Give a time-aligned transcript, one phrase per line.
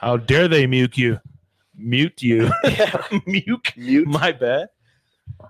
[0.00, 1.20] How dare they mute you?
[1.76, 2.50] Mute you.
[2.64, 3.02] Yeah.
[3.26, 3.72] mute.
[3.76, 4.06] Mute.
[4.06, 4.68] My bad.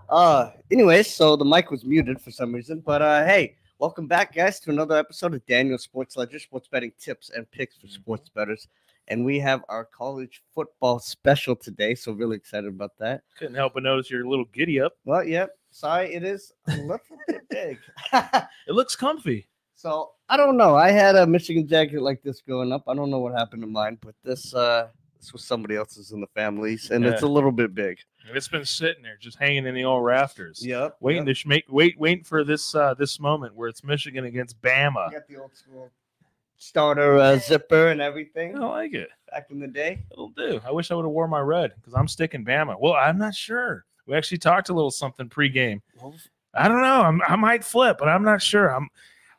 [0.09, 4.35] Uh, anyways, so the mic was muted for some reason, but uh, hey, welcome back,
[4.35, 8.31] guys, to another episode of Daniel Sports Ledger, sports betting tips and picks for sports
[8.31, 8.69] bettors.
[9.09, 13.23] And we have our college football special today, so really excited about that.
[13.39, 14.95] Couldn't help but notice you're a little giddy up.
[15.05, 17.79] Well, yep, sorry, it is a little bit big.
[18.67, 19.47] It looks comfy.
[19.79, 20.75] So I don't know.
[20.75, 22.83] I had a Michigan jacket like this growing up.
[22.89, 24.89] I don't know what happened to mine, but this uh,
[25.21, 27.99] this was somebody else's in the families, and it's a little bit big.
[28.27, 30.65] And It's been sitting there, just hanging in the old rafters.
[30.67, 30.97] Yep.
[31.01, 34.61] Waiting to sh- make wait waiting for this uh this moment where it's Michigan against
[34.61, 35.13] Bama.
[35.13, 35.91] got the old school
[36.57, 38.57] starter uh, zipper and everything.
[38.57, 39.09] I like it.
[39.31, 40.05] back in the day.
[40.11, 40.61] It'll do.
[40.67, 42.77] I wish I would have worn my red because I'm sticking Bama.
[42.81, 43.85] Well, I'm not sure.
[44.07, 45.81] We actually talked a little something pregame.
[46.55, 47.03] I don't know.
[47.03, 48.75] I'm, I might flip, but I'm not sure.
[48.75, 48.89] I'm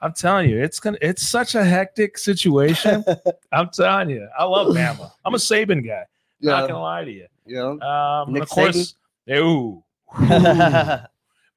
[0.01, 3.03] I'm telling you, it's gonna it's such a hectic situation.
[3.51, 5.11] I'm telling you, I love Bama.
[5.25, 6.05] I'm a Saban guy.
[6.41, 7.27] Not yeah, gonna lie to you.
[7.45, 7.61] yeah.
[7.61, 9.83] Um, of course, they, ooh,
[10.17, 11.09] but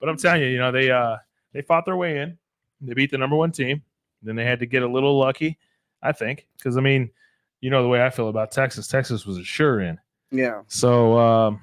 [0.02, 1.18] I'm telling you, you know, they uh
[1.52, 2.36] they fought their way in.
[2.80, 3.82] They beat the number one team.
[4.22, 5.58] Then they had to get a little lucky,
[6.02, 7.10] I think, because I mean,
[7.60, 8.88] you know the way I feel about Texas.
[8.88, 9.98] Texas was a sure in.
[10.32, 10.62] yeah.
[10.66, 11.60] So um,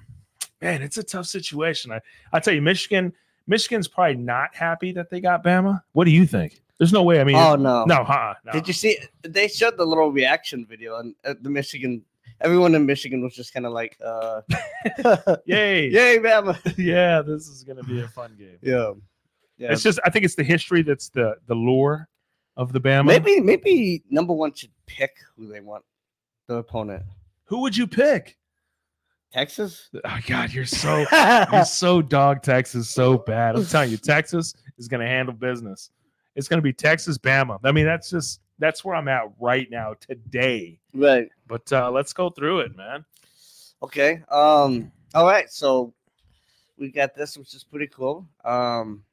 [0.61, 1.91] man, it's a tough situation.
[1.91, 1.99] I
[2.31, 3.11] I tell you, Michigan,
[3.47, 5.81] Michigan's probably not happy that they got Bama.
[5.91, 6.61] What do you think?
[6.79, 7.19] There's no way.
[7.21, 7.85] I mean, Oh no.
[7.85, 8.33] no, huh?
[8.45, 8.51] No.
[8.53, 8.97] Did you see?
[9.21, 12.03] They showed the little reaction video, and uh, the Michigan.
[12.41, 14.41] Everyone in Michigan was just kind of like, uh,
[15.45, 15.89] Yay!
[15.91, 18.57] "Yay, Bama!" yeah, this is gonna be a fun game.
[18.61, 18.93] Yeah,
[19.57, 19.73] yeah.
[19.73, 22.07] It's just I think it's the history that's the the lure
[22.55, 23.05] of the Bama.
[23.07, 25.83] maybe, maybe number one should pick who they want
[26.47, 27.03] the opponent.
[27.43, 28.37] who would you pick?
[29.33, 29.89] Texas.
[30.05, 31.05] Oh God, you're so
[31.51, 33.55] you're so dog Texas so bad.
[33.57, 35.91] I'm telling you, Texas is gonna handle business.
[36.39, 37.59] It's gonna be Texas Bama.
[37.63, 40.79] I mean, that's just that's where I'm at right now today.
[40.93, 41.29] right.
[41.47, 43.05] But uh, let's go through it, man.
[43.83, 44.21] Okay.
[44.31, 44.91] Um.
[45.13, 45.49] All right.
[45.51, 45.93] So
[46.77, 48.27] we got this, which is pretty cool.
[48.43, 49.03] Um.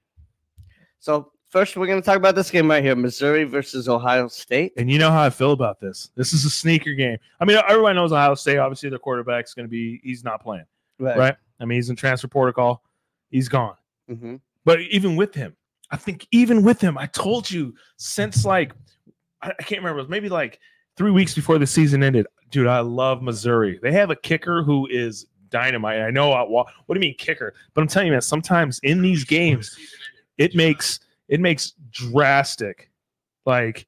[1.00, 4.72] So first, we're gonna talk about this game right here: Missouri versus Ohio State.
[4.76, 6.10] And you know how I feel about this.
[6.14, 7.18] This is a sneaker game.
[7.40, 8.58] I mean, everyone knows Ohio State.
[8.58, 10.66] Obviously, their quarterback's going to be he's not playing,
[10.98, 11.16] right?
[11.16, 11.36] right?
[11.60, 12.82] I mean, he's in transfer protocol.
[13.30, 13.76] He's gone.
[14.08, 15.56] hmm But even with him,
[15.90, 18.72] I think even with him, I told you since like
[19.42, 20.60] I, I can't remember, it was maybe like
[20.96, 22.26] three weeks before the season ended.
[22.50, 23.78] Dude, I love Missouri.
[23.82, 26.00] They have a kicker who is dynamite.
[26.00, 26.32] I know.
[26.32, 27.54] I, what do you mean kicker?
[27.74, 28.22] But I'm telling you, man.
[28.22, 29.76] Sometimes in these games,
[30.38, 32.90] it makes it makes drastic
[33.44, 33.86] like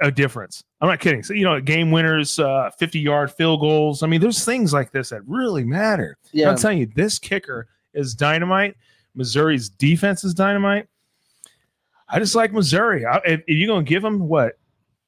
[0.00, 0.64] a difference.
[0.80, 1.22] I'm not kidding.
[1.22, 4.02] So you know, game winners, uh, 50 yard field goals.
[4.02, 6.16] I mean, there's things like this that really matter.
[6.32, 6.50] Yeah.
[6.50, 8.76] I'm telling you, this kicker is dynamite.
[9.14, 10.88] Missouri's defense is dynamite.
[12.08, 13.04] I just like Missouri.
[13.06, 14.58] I, if, if you're gonna give them what?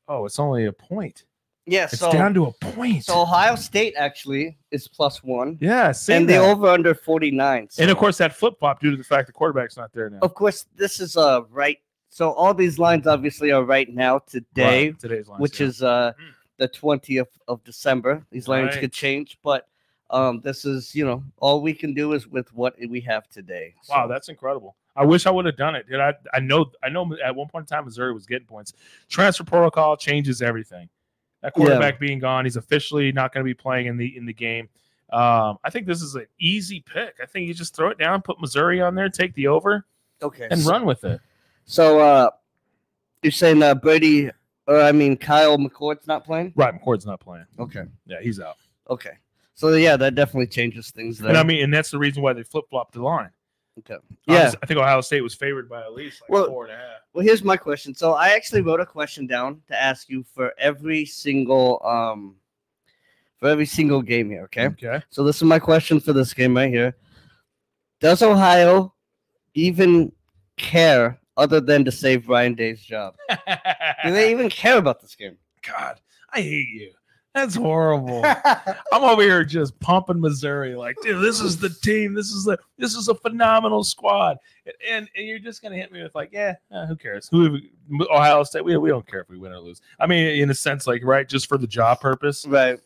[0.08, 1.24] Oh, it's only a point.
[1.66, 1.84] Yeah.
[1.84, 3.04] It's So down to a point.
[3.04, 7.68] so Ohio State actually is plus one, yeah, and the over under forty nine.
[7.78, 10.18] and of course that flip flop due to the fact the quarterback's not there now.
[10.22, 11.78] of course, this is uh right.
[12.08, 15.66] So all these lines obviously are right now today, Right, today's lines, which yeah.
[15.66, 16.32] is uh Mm.
[16.58, 18.24] the twentieth of December.
[18.30, 18.80] These lines Right.
[18.80, 19.66] could change, but
[20.10, 23.74] um this is you know all we can do is with what we have today.
[23.90, 24.76] wow, that's incredible.
[24.96, 25.88] I wish I would have done it.
[25.88, 26.14] Did I?
[26.32, 26.70] I know.
[26.82, 27.16] I know.
[27.24, 28.72] At one point in time, Missouri was getting points.
[29.08, 30.88] Transfer protocol changes everything.
[31.42, 34.32] That quarterback being gone, he's officially not going to be playing in the in the
[34.32, 34.68] game.
[35.10, 37.16] Um, I think this is an easy pick.
[37.22, 39.84] I think you just throw it down, put Missouri on there, take the over,
[40.20, 40.48] okay.
[40.50, 41.20] and so, run with it.
[41.66, 42.30] So uh
[43.22, 44.30] you're saying uh Brady
[44.66, 46.52] or I mean Kyle McCord's not playing?
[46.56, 47.46] Right, McCord's not playing.
[47.58, 47.84] Okay.
[48.06, 48.56] Yeah, he's out.
[48.90, 49.12] Okay.
[49.54, 51.28] So yeah, that definitely changes things there.
[51.28, 53.30] And I mean, and that's the reason why they flip flopped the line.
[53.78, 53.96] Okay.
[54.26, 54.52] Yeah.
[54.62, 57.00] I think Ohio State was favored by at least like Well- four and a half.
[57.12, 57.94] Well, here's my question.
[57.94, 62.36] So I actually wrote a question down to ask you for every single um
[63.38, 64.66] for every single game here, okay?
[64.66, 65.02] Okay.
[65.10, 66.96] So this is my question for this game right here.
[68.00, 68.94] Does Ohio
[69.54, 70.12] even
[70.56, 73.14] care other than to save Ryan Day's job?
[74.04, 75.36] Do they even care about this game?
[75.66, 76.00] God,
[76.32, 76.92] I hate you.
[77.36, 78.22] That's horrible.
[78.92, 82.14] I'm over here just pumping Missouri, like, dude, this is the team.
[82.14, 84.38] This is the this is a phenomenal squad,
[84.88, 87.28] and and you're just gonna hit me with like, yeah, eh, who cares?
[87.30, 87.58] Who
[88.10, 88.64] Ohio State?
[88.64, 89.82] We, we don't care if we win or lose.
[90.00, 92.46] I mean, in a sense, like, right, just for the job purpose.
[92.46, 92.80] right.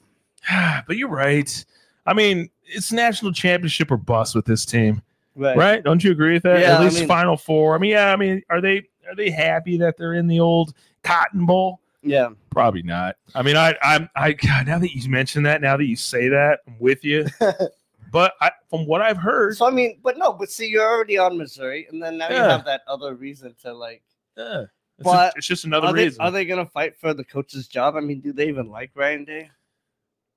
[0.87, 1.65] but you're right.
[2.07, 5.01] I mean, it's national championship or bust with this team,
[5.37, 5.57] Right.
[5.57, 5.85] right?
[5.85, 6.61] Don't you agree with that?
[6.61, 7.77] Yeah, At I least mean- Final Four.
[7.77, 8.13] I mean, yeah.
[8.13, 10.75] I mean, are they are they happy that they're in the old
[11.05, 11.79] Cotton Bowl?
[12.03, 12.31] Yeah.
[12.51, 13.17] Probably not.
[13.35, 16.29] I mean, I, I'm, I, God, now that you mention that, now that you say
[16.29, 17.27] that, I'm with you.
[18.13, 21.19] but I, from what I've heard, So I mean, but no, but see, you're already
[21.19, 24.03] on Missouri, and then now you have that other reason to like.
[24.37, 26.21] yeah, it's, But a- it's just another Are they, reason.
[26.23, 27.97] are they gonna fight for the coach's job?
[27.97, 29.51] I mean, do they even like Ryan Day?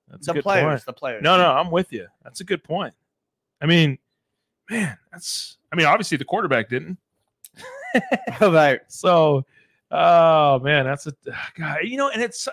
[0.08, 0.84] That's a the good players, point.
[0.86, 1.22] the players.
[1.22, 2.06] No, no, I'm with you.
[2.22, 2.92] That's a good point.
[3.62, 3.96] I mean,
[4.68, 5.56] man, that's.
[5.72, 6.98] I mean, obviously the quarterback didn't.
[8.40, 8.80] right.
[8.88, 9.44] So,
[9.94, 11.12] oh man, that's a
[11.56, 11.80] guy.
[11.82, 12.48] You know, and it's.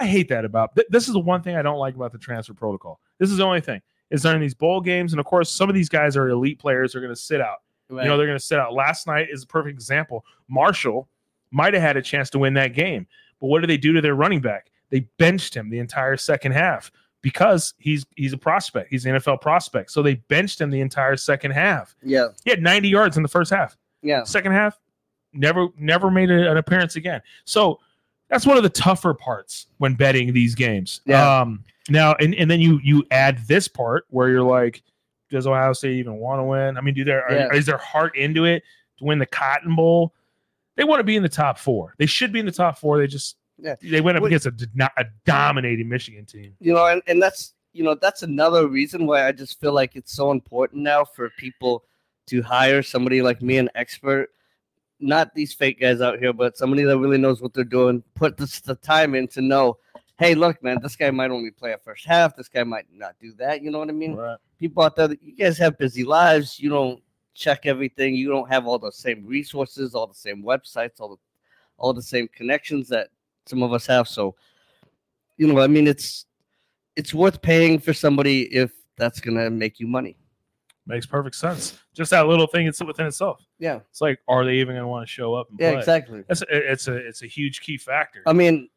[0.00, 0.74] I hate that about.
[0.74, 2.98] th- This is the one thing I don't like about the transfer protocol.
[3.18, 3.80] This is the only thing.
[4.10, 6.92] Is during these bowl games, and of course, some of these guys are elite players.
[6.92, 7.58] They're going to sit out.
[7.88, 8.02] right.
[8.04, 8.74] You know, they're going to sit out.
[8.74, 10.24] Last night is a perfect example.
[10.48, 11.08] Marshall
[11.50, 13.06] might have had a chance to win that game,
[13.40, 14.70] but what did they do to their running back?
[14.90, 16.90] They benched him the entire second half
[17.22, 18.90] because he's he's a prospect.
[18.90, 19.90] He's an NFL prospect.
[19.92, 21.94] So they benched him the entire second half.
[22.02, 22.28] yeah.
[22.44, 23.76] He had 90 yards in the first half.
[24.02, 24.24] Yeah.
[24.24, 24.78] Second half,
[25.32, 27.20] never never made a- an appearance again.
[27.44, 27.80] So
[28.28, 31.00] that's one of the tougher parts when betting these games.
[31.06, 31.40] Yeah.
[31.40, 34.82] Um, now and, and then you you add this part where you're like,
[35.30, 36.76] does Ohio State even want to win?
[36.76, 37.52] I mean, do there Yeah.
[37.52, 38.62] is their heart into it
[38.98, 40.14] to win the Cotton Bowl?
[40.76, 41.94] They want to be in the top four.
[41.98, 42.98] They should be in the top four.
[42.98, 43.74] They just Yeah.
[43.82, 44.52] they went up against a
[45.24, 46.54] dominating Michigan team.
[46.60, 49.96] you know and, and that's you know that's another reason why i just feel like
[49.96, 51.84] it's so important now for people
[52.26, 54.28] to hire somebody like me an expert
[55.02, 58.36] not these fake guys out here but somebody that really knows what they're doing put
[58.36, 59.76] this, the time in to know
[60.18, 62.36] hey look man this guy might only play a first half.
[62.36, 63.62] This guy might not do that.
[63.62, 64.14] You know what i mean?
[64.14, 64.38] Right.
[64.58, 66.58] people out there you guys have busy lives.
[66.58, 67.02] You don't
[67.34, 68.14] check everything.
[68.14, 71.16] You don't have all the same resources all the same websites all the
[71.78, 73.08] all the same connections that
[73.46, 74.06] some of us have.
[74.06, 74.36] So
[75.36, 76.26] you know i mean it's
[76.96, 80.16] it's worth paying for somebody if that's gonna make you money
[80.86, 81.78] Makes perfect sense.
[81.94, 83.40] Just that little thing it's within itself.
[83.60, 85.78] yeah It's like, are they even going to want to show up and yeah play?
[85.78, 88.22] exactly It's a, it's a it's a huge key factor.
[88.26, 88.68] i mean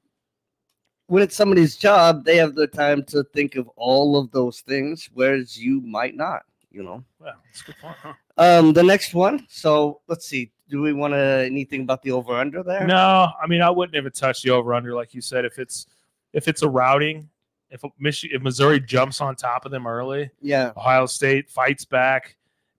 [1.07, 5.09] when it's somebody's job they have the time to think of all of those things
[5.13, 6.41] whereas you might not
[6.71, 7.95] you know Wow, that's a good point.
[8.01, 8.13] Huh?
[8.37, 12.33] um the next one so let's see do we want to anything about the over
[12.35, 15.45] under there No, I mean I wouldn't even touch the over under like you said.
[15.45, 15.85] If it's
[16.33, 17.29] if it's a routing,
[17.69, 22.35] if Michigan, if Missouri jumps on top of them early, yeah Ohio State fights back.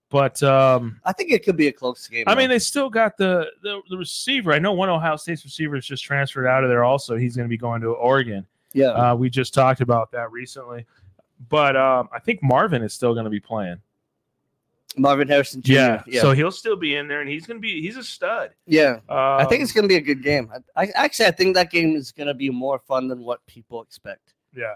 [0.09, 2.25] But um, I think it could be a close game.
[2.29, 2.39] I though.
[2.41, 4.53] mean, they still got the, the the receiver.
[4.53, 6.85] I know one Ohio State's receiver is just transferred out of there.
[6.85, 8.47] Also, he's going to be going to Oregon.
[8.73, 10.87] yeah, Uh, we just talked about that recently.
[11.49, 13.79] But um, I think Marvin is still going to be playing.
[14.97, 15.73] Marvin Harrison Jr.
[15.73, 16.03] Yeah.
[16.07, 18.51] yeah, So he'll still be in there, and he's going to be he's a stud.
[18.67, 19.01] yeah.
[19.09, 20.51] Um, I think it's going to be a good game.
[20.77, 23.45] I, I actually I think that game is going to be more fun than what
[23.47, 24.33] people expect.
[24.57, 24.75] Yeah.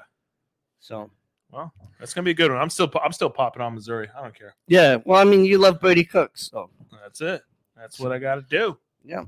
[0.81, 1.11] So
[1.51, 2.61] Well, that's going to be a good one.
[2.61, 4.09] I'm still I'm still popping on Missouri.
[4.17, 4.55] I don't care.
[4.69, 6.71] yeah, well, I mean, you love Brady Cooks, so
[7.03, 7.43] That's it.
[7.77, 8.77] That's what I got to do.
[9.05, 9.25] yeah.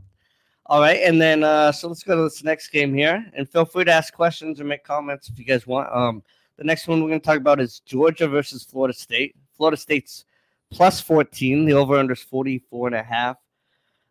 [0.66, 3.64] All right, and then uh, so let's go to this next game here, and feel
[3.64, 5.93] free to ask questions or make comments if you guys want.
[5.93, 6.22] Um,
[6.56, 9.34] the next one we're going to talk about is Georgia versus Florida State.
[9.56, 10.25] Florida State's
[10.70, 11.64] plus 14.
[11.64, 13.37] The over under is 44 and a half.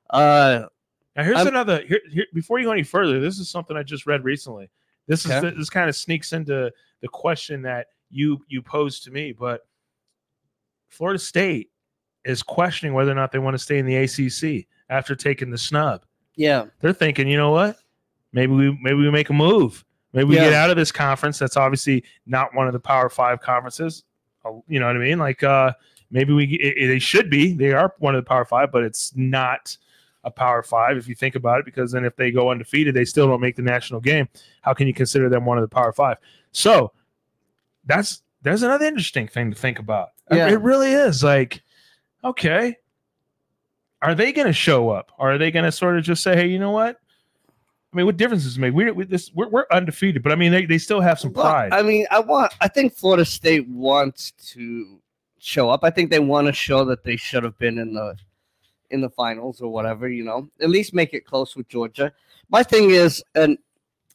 [0.09, 0.65] Uh,
[1.15, 3.19] Now here's I'm- another here, here before you go any further.
[3.19, 4.69] This is something I just read recently.
[5.07, 5.53] This is Okay.
[5.57, 6.71] this kind of sneaks into
[7.01, 9.61] the question that you you posed to me, but
[10.89, 11.69] Florida State
[12.25, 15.57] is questioning whether or not they want to stay in the ACC after taking the
[15.57, 16.03] snub.
[16.35, 17.77] yeah, They're thinking, you know what?
[18.33, 19.83] Maybe we maybe we make a move.
[20.13, 20.45] Maybe we Yeah.
[20.45, 21.39] get out of this conference.
[21.39, 24.03] That's obviously not one of the Power Five conferences.
[24.45, 25.19] Uh, You know what I mean?
[25.19, 25.73] Like uh,
[26.09, 27.53] maybe we it, they should be.
[27.53, 29.75] They are one of the Power Five, but it's not
[30.23, 31.65] a Power Five if you think about it.
[31.65, 34.27] Because then if they go undefeated, they still don't make the national game.
[34.61, 36.17] How can you consider them one of the Power Five?
[36.51, 36.91] So
[37.85, 40.09] that's there's another interesting thing to think about.
[40.29, 40.49] It- Yeah.
[40.49, 41.23] It really is.
[41.23, 41.61] Like,
[42.23, 42.75] okay,
[44.01, 45.11] are they going to show up?
[45.19, 46.97] Or are they going to sort of just say, hey, you know what?
[47.93, 48.73] I mean, what difference does it make?
[48.73, 51.45] We, we this we're, we're undefeated, but I mean, they, they still have some Well,
[51.45, 51.73] pride.
[51.73, 52.53] I mean, I want.
[52.61, 54.97] I think Florida State wants to
[55.39, 55.81] show up.
[55.83, 58.15] I think they want to show that they should have been in the
[58.91, 60.07] in the finals or whatever.
[60.09, 62.11] You know, at least make it close with Georgia.
[62.49, 63.57] My thing is, and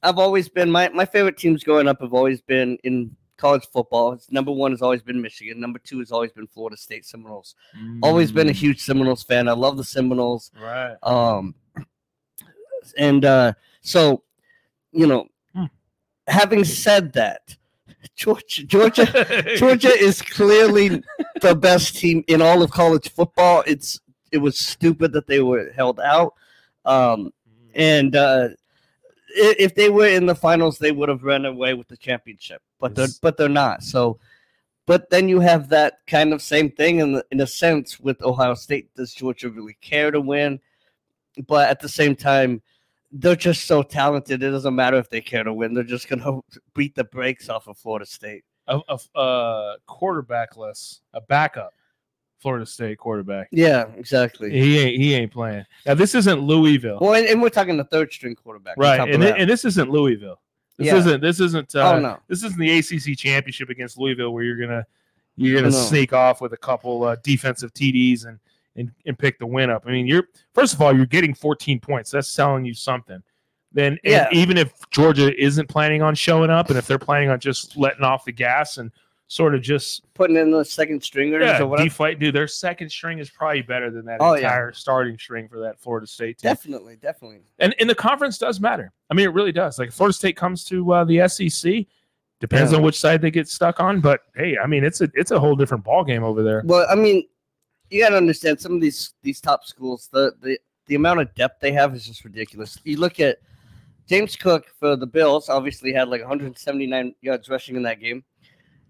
[0.03, 4.13] I've always been my my favorite teams growing up have always been in college football.
[4.13, 5.61] It's, number one has always been Michigan.
[5.61, 7.55] Number two has always been Florida State Seminoles.
[8.03, 9.47] Always been a Mm, huge Seminoles fan.
[9.49, 10.51] I love the Seminoles.
[10.59, 10.97] right.
[11.03, 11.55] Um,
[12.97, 14.23] and uh, so,
[14.93, 15.65] you know, Hmm.
[16.29, 17.57] having said that,
[18.15, 21.03] Georgia, Georgia, Georgia is clearly
[21.43, 23.63] the best team in all of college football.
[23.67, 24.01] It's
[24.33, 26.35] it was stupid that they were held out.
[26.85, 27.33] Um,
[27.75, 28.49] and uh,
[29.29, 32.63] if they were in the finals, they would have run away with the championship.
[32.79, 33.83] But they're but they're not.
[33.83, 34.19] So,
[34.87, 38.23] but then you have that kind of same thing in the, in a sense with
[38.23, 38.95] Ohio State.
[38.95, 40.61] Does Georgia really care to win?
[41.47, 42.63] But at the same time,
[43.13, 44.43] they're just so talented.
[44.43, 45.75] It doesn't matter if they care to win.
[45.75, 46.41] They're just gonna
[46.75, 48.45] beat the brakes off of Florida State.
[48.69, 51.73] a, a, a quarterbackless, a backup
[52.39, 53.49] Florida State quarterback.
[53.51, 54.51] Yeah, exactly.
[54.51, 55.65] He ain't he ain't playing.
[55.87, 58.77] Now this isn't Louisville, Well, and, and we're talking the third string quarterback.
[58.77, 59.01] right?
[59.09, 60.41] And, and this isn't Louisville.
[60.79, 60.97] This Yeah.
[60.97, 62.19] isn't this isn't uh, oh no.
[62.29, 64.87] this isn't the ACC championship against Louisville where you're gonna
[65.37, 68.39] you're gonna sneak off with a couple uh, defensive TDs and,
[68.77, 69.85] and and pick the win up.
[69.87, 70.25] I mean, you're
[70.55, 72.11] first of all you're getting 14 points.
[72.11, 73.23] That's telling you something.
[73.73, 74.29] Then Yeah.
[74.33, 78.03] even if Georgia isn't planning on showing up, and if they're planning on just letting
[78.05, 78.91] off the gas and
[79.29, 81.89] sort of just Putting in the second stringers yeah, or whatever.
[81.89, 84.43] deflate, dude, their second string is probably better than that Oh, yeah.
[84.43, 86.51] entire starting string for that Florida State team.
[86.51, 87.41] Definitely, definitely.
[87.59, 88.93] And and the conference does matter.
[89.11, 89.79] I mean, it really does.
[89.79, 91.87] Like Florida State comes to uh, the SEC,
[92.41, 92.79] depends Yeah.
[92.79, 94.01] on which side they get stuck on.
[94.01, 96.63] But hey, I mean, it's a it's a whole different ball game over there.
[96.65, 97.25] Well, I mean,
[97.91, 100.09] you got to understand some of these these top schools.
[100.13, 102.79] The the the amount of depth they have is just ridiculous.
[102.85, 103.39] You look at
[104.09, 105.49] James Cook for the Bills.
[105.49, 108.23] Obviously, had like 179 yards rushing in that game.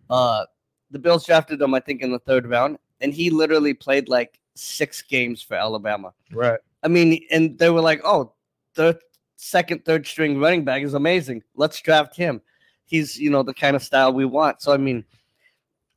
[0.08, 0.44] Uh,
[0.90, 4.38] the Bills drafted him, I think, in the third round, and he literally played like
[4.54, 6.12] six games for Alabama.
[6.32, 6.60] Right.
[6.82, 8.32] I mean, and they were like, "Oh,
[8.74, 8.98] the
[9.36, 11.42] second, third string running back is amazing.
[11.54, 12.40] Let's draft him.
[12.84, 15.04] He's, you know, the kind of style we want." So, I mean,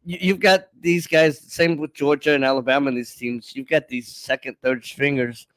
[0.04, 1.40] you, you've got these guys.
[1.40, 2.88] Same with Georgia and Alabama.
[2.90, 5.48] and These teams, you've got these second, third stringers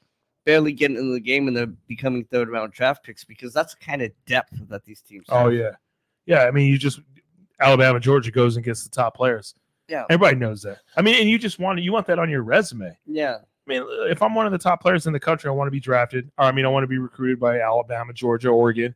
[0.45, 3.85] barely getting into the game, and they're becoming third round draft picks because that's the
[3.85, 5.25] kind of depth that these teams.
[5.29, 5.55] Oh have.
[5.55, 5.71] yeah,
[6.27, 6.45] yeah.
[6.45, 7.01] I mean, you just
[7.63, 9.55] Alabama, Georgia goes and gets the top players.
[9.89, 10.05] Yeah.
[10.11, 10.79] Everybody knows that.
[10.97, 12.97] I mean, and you just want you want that on your resume.
[13.07, 15.67] yeah, I mean, if I'm one of the top players in the country, I want
[15.67, 16.31] to be drafted.
[16.39, 18.95] Or I mean, I want to be recruited by Alabama, Georgia, Oregon,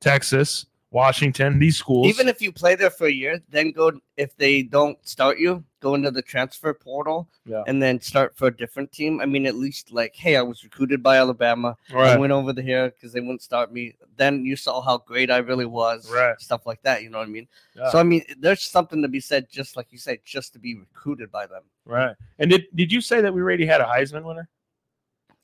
[0.00, 2.06] Texas, Washington, these schools.
[2.06, 5.64] Even if you play there for a year, then go if they don't start you,
[5.80, 7.64] go into the transfer portal Yeah.
[7.66, 9.20] and then start for a different team.
[9.20, 11.76] I mean, at least like, hey, I was recruited by Alabama.
[11.92, 12.10] Right.
[12.12, 13.96] I went over here because they wouldn't start me.
[14.16, 16.08] Then you saw how great I really was.
[16.08, 16.40] Right.
[16.40, 17.02] Stuff like that.
[17.02, 17.48] You know what I mean?
[17.74, 17.90] Yeah.
[17.90, 20.76] So I mean, there's something to be said, just like you said, just to be
[20.76, 21.64] recruited by them.
[21.84, 22.14] Right.
[22.38, 24.48] And did did you say that we already had a Heisman winner?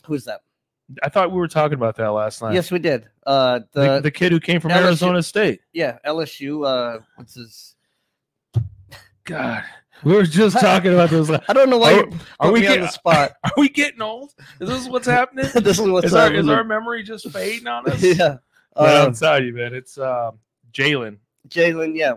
[0.06, 0.42] Who's that?
[1.02, 2.54] I thought we were talking about that last night.
[2.54, 3.06] Yes, we did.
[3.26, 4.84] Uh, The, the, the kid who came from LSU.
[4.86, 5.60] Arizona State.
[5.72, 6.66] yeah, LSU.
[6.66, 7.76] Uh, what's his?
[9.24, 9.62] God.
[10.02, 11.28] We were just talking about this.
[11.48, 12.08] I don't know why Are-
[12.40, 13.32] are we on the spot.
[13.44, 14.32] are we getting old?
[14.58, 15.46] Is this what's happening?
[15.54, 16.44] this is what's is, our, happening.
[16.44, 18.02] is our memory just fading on us?
[18.02, 18.36] yeah.
[18.76, 19.74] Um, I'm telling you, man.
[19.74, 20.38] It's um,
[20.72, 21.18] Jalen.
[21.48, 22.14] Jalen, yeah,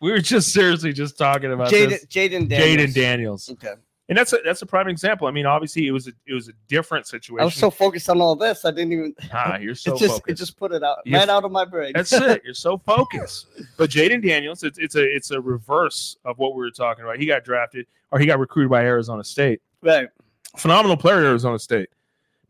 [0.00, 2.06] We were just seriously just talking about Jayden, this.
[2.06, 2.94] Jayden, Daniels.
[2.94, 3.74] Daniels, Okay,
[4.08, 5.26] and that's a that's a prime example.
[5.26, 7.40] I mean, obviously, it was a it was a different situation.
[7.42, 9.14] I was so focused on all this, I didn't even.
[9.32, 10.28] ah, you're so it just focused.
[10.30, 11.92] it just put it out You're- right out of my brain.
[11.94, 12.42] That's it.
[12.44, 13.46] You're so focused.
[13.76, 17.18] But Jayden Daniels, it's it's a it's a reverse of what we were talking about.
[17.18, 19.60] He got drafted or he got recruited by Arizona State.
[19.82, 20.08] right.
[20.56, 21.90] Phenomenal player at Arizona State.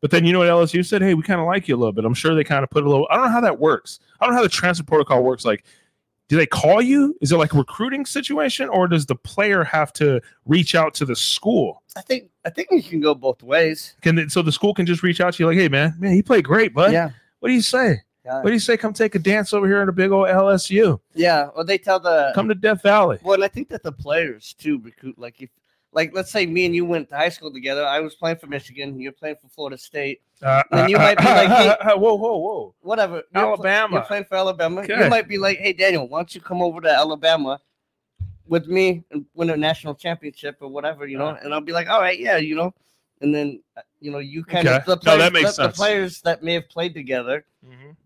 [0.00, 1.02] But then you know what LSU said?
[1.02, 2.04] Hey, we kind of like you a little bit.
[2.04, 3.08] I'm sure they kind of put a little.
[3.10, 3.98] I don't know how that works.
[4.20, 5.44] I don't know how the transfer protocol works.
[5.44, 5.64] Like,
[6.28, 7.16] do they call you?
[7.20, 11.04] Is it like a recruiting situation, or does the player have to reach out to
[11.04, 11.82] the school?
[11.96, 13.96] I think I think you can go both ways.
[14.02, 16.12] Can they, so the school can just reach out to you like, hey man, man,
[16.12, 16.92] he played great, bud.
[16.92, 17.10] Yeah.
[17.40, 18.02] What do you say?
[18.24, 18.36] Yeah.
[18.42, 18.76] What do you say?
[18.76, 21.00] Come take a dance over here at a big old LSU.
[21.14, 21.48] Yeah.
[21.56, 23.18] Well, they tell the Come to Death Valley.
[23.22, 25.18] well, and I think that the players too recruit.
[25.18, 25.50] Like if,
[25.92, 27.84] like let's say me and you went to high school together.
[27.86, 29.00] I was playing for Michigan.
[29.00, 30.20] You're playing for Florida State.
[30.42, 32.74] Uh, Then you might be like, hey- whoa, whoa, whoa.
[32.80, 33.14] Whatever.
[33.16, 33.96] You're pl- Alabama.
[33.96, 34.80] you're playing for Alabama.
[34.82, 35.02] Okay.
[35.04, 37.58] You might be like, hey Daniel, why don't you come over to Alabama
[38.46, 41.28] with me and win a national championship or whatever, you know?
[41.28, 41.38] Uh.
[41.42, 42.72] And I'll be like, all right, yeah, you know.
[43.20, 44.76] And then uh, you know, you kind Okay.
[44.78, 47.44] of the No, players, that makes the, the players that may have played together,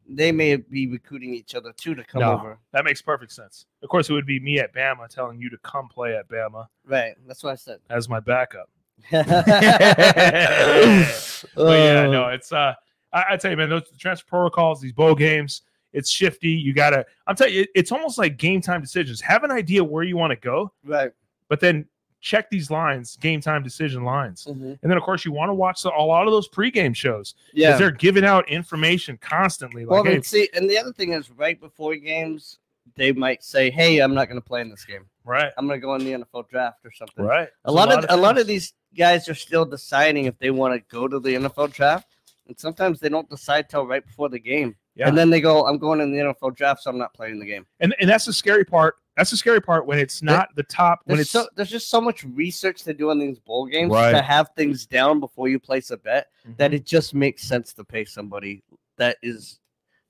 [0.08, 2.32] they may be recruiting each other too to come No.
[2.38, 2.58] over.
[2.72, 3.66] That makes perfect sense.
[3.82, 6.66] Of course, it would be me at Bama telling you to come play at Bama
[6.86, 7.14] Right.
[7.26, 7.80] That's what I said.
[7.90, 8.70] as my backup.
[9.12, 9.22] Uh,
[11.54, 12.74] But yeah, no, it's uh,
[13.12, 16.48] I, I tell you, man, those transfer protocols, these bowl games, it's shifty.
[16.50, 19.20] You gotta, I'm telling you, it- it's almost like game time decisions.
[19.20, 21.12] Have an idea where you want to go, Right.
[21.48, 21.86] but then
[22.22, 24.46] check these lines, game time decision lines.
[24.48, 24.78] Mhm.
[24.80, 27.34] And then, of course, you want to watch the, a lot of those pregame shows
[27.52, 27.76] because Yeah.
[27.76, 29.84] they're giving out information constantly.
[29.84, 32.58] Like, Well, hey, and see, and the other thing is, right before games,
[32.96, 35.04] they might say, "Hey, I'm not going to play in this game.
[35.24, 37.48] right, I'm going to go in the NFL draft or something." right.
[37.64, 40.80] A lot, of, a lot of these guys are still deciding if they want to
[40.94, 42.08] go to the NFL draft,
[42.46, 45.08] and sometimes they don't decide till right before the game, Yeah.
[45.08, 47.46] and then they go, "I'm going in the NFL draft, so I'm not playing the
[47.46, 48.96] game." and and that's the scary part.
[49.16, 51.00] That's the scary part when it's not the top.
[51.04, 53.90] When There's it's so there's just so much research to do on these bowl games
[53.92, 54.12] Right.
[54.12, 56.56] to have things down before you place a bet Mhm.
[56.56, 58.62] that it just makes sense to pay somebody
[58.96, 59.58] that is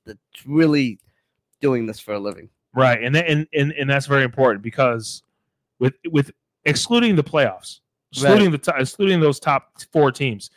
[0.07, 0.99] that's really
[1.61, 2.49] doing this for a living.
[2.75, 5.23] right, and, and and and that's very important because
[5.79, 6.31] with with
[6.65, 7.81] excluding the playoffs,
[8.13, 10.51] excluding the excluding those top four teams,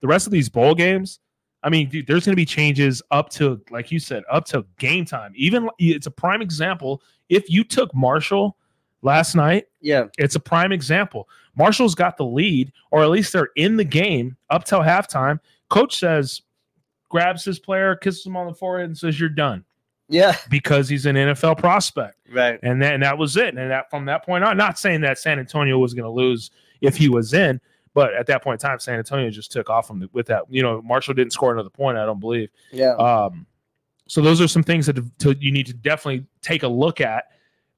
[0.00, 1.20] the rest of these bowl games.
[1.62, 4.64] I mean, dude, there's going to be changes up to, like you said, up to
[4.78, 5.32] game time.
[5.34, 7.02] Even it's a prime example.
[7.28, 8.56] If you took Marshall
[9.02, 11.28] last night, Yeah, it's a prime example.
[11.56, 15.38] Marshall's got the lead, or at least they're in the game up till halftime.
[15.68, 16.42] Coach says,
[17.08, 19.64] grabs his player, kisses him on the forehead, and says, "You're done."
[20.08, 22.16] Yeah, because he's an NFL prospect.
[22.32, 22.58] right.
[22.62, 23.56] And then that was it.
[23.56, 26.50] And that from that point on, not saying that San Antonio was going to lose
[26.80, 27.60] if he was in,
[27.94, 30.44] but at that point in time, San Antonio just took off from the, with that.
[30.48, 32.50] You know, Marshall didn't score another point, I don't believe.
[32.72, 33.46] Yeah, Um,
[34.06, 37.24] so those are some things that to, you need to definitely take a look at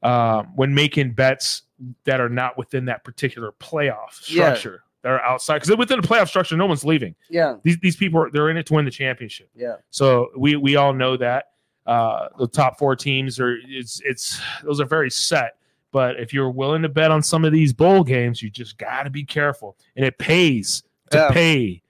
[0.02, 1.62] uh, when making bets
[2.04, 4.54] that are not within that particular playoff Yeah.
[4.54, 4.82] structure.
[5.02, 7.14] They're outside because within the playoff structure, no one's leaving.
[7.28, 9.50] yeah, These these people are they're in it to win the championship.
[9.54, 9.76] yeah.
[9.90, 11.46] So we we all know that
[11.86, 15.56] uh, the top four teams are it's it's those are very set.
[15.92, 19.04] But if you're willing to bet on some of these bowl games, you just got
[19.04, 21.30] to be careful, and it pays to Yeah.
[21.30, 21.82] pay.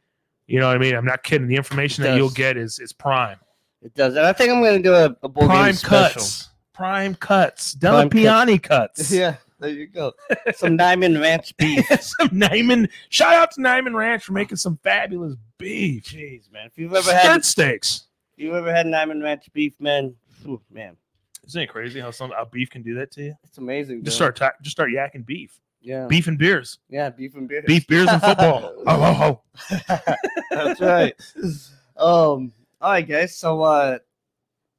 [0.48, 0.94] You know what I mean?
[0.94, 1.46] I'm not kidding.
[1.46, 3.38] The information that you'll get is is prime,
[3.80, 6.20] It does, and I think I'm going to do a, a bowl game prime special.
[6.20, 8.10] cuts, prime cuts, Prime cut.
[8.12, 9.10] Delapiani cuts.
[9.12, 10.12] Yeah, there you go.
[10.56, 11.86] Some Niman Ranch beef.
[12.02, 12.88] some Niman.
[13.08, 16.02] Shout out to Niman Ranch for making some fabulous beef.
[16.06, 16.66] Jeez, man.
[16.66, 18.08] If you've ever had, Good steaks.
[18.36, 20.96] if you ever had Niman Ranch beef, man, phew, man,
[21.46, 23.34] Isn't it crazy how some how beef can do that to you?
[23.44, 24.04] it's amazing.
[24.04, 24.14] Just dude.
[24.14, 26.78] start ta- just start yakking beef, yeah, beef and beers.
[26.88, 27.64] yeah, beef and beers.
[27.66, 28.72] beef, beers, and football.
[28.86, 30.14] oh, oh, oh.
[30.50, 31.14] That's right.
[31.96, 32.52] Um.
[32.80, 33.36] All right, guys.
[33.36, 33.98] So, uh,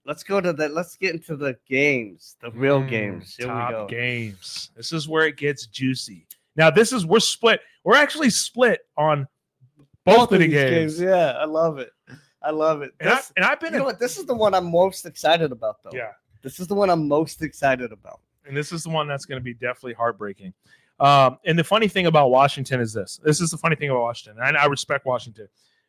[0.05, 0.67] let's go to the.
[0.67, 3.35] Let's get into the games, the real Mm, games.
[3.37, 3.87] Here top we go.
[3.87, 4.71] games.
[4.75, 6.25] This is where it gets juicy.
[6.55, 7.61] Now, this is we're split.
[7.83, 9.27] We're actually split on
[10.05, 10.99] both, of the these games.
[10.99, 11.91] Yeah, I love it.
[12.41, 12.93] I love it.
[12.99, 13.99] And, I, This- and I've been, you know what?
[13.99, 15.91] This is the one I'm most excited about, though.
[15.93, 16.11] yeah,
[16.43, 18.19] This is the one I'm most excited about.
[18.45, 20.53] and this is the one that's going to be definitely heartbreaking.
[20.99, 23.19] Um, and the funny thing about Washington is this.
[23.23, 25.47] This is the funny thing about Washington, and I respect Washington.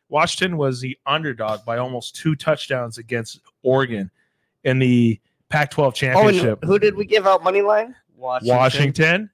[0.09, 4.09] Washington was the underdog by almost two touchdowns against Oregon
[4.63, 6.63] in the Pac-12 Oh, championship.
[6.63, 7.95] who did we give out money line?
[8.15, 8.57] Washington.
[8.57, 9.29] Washington.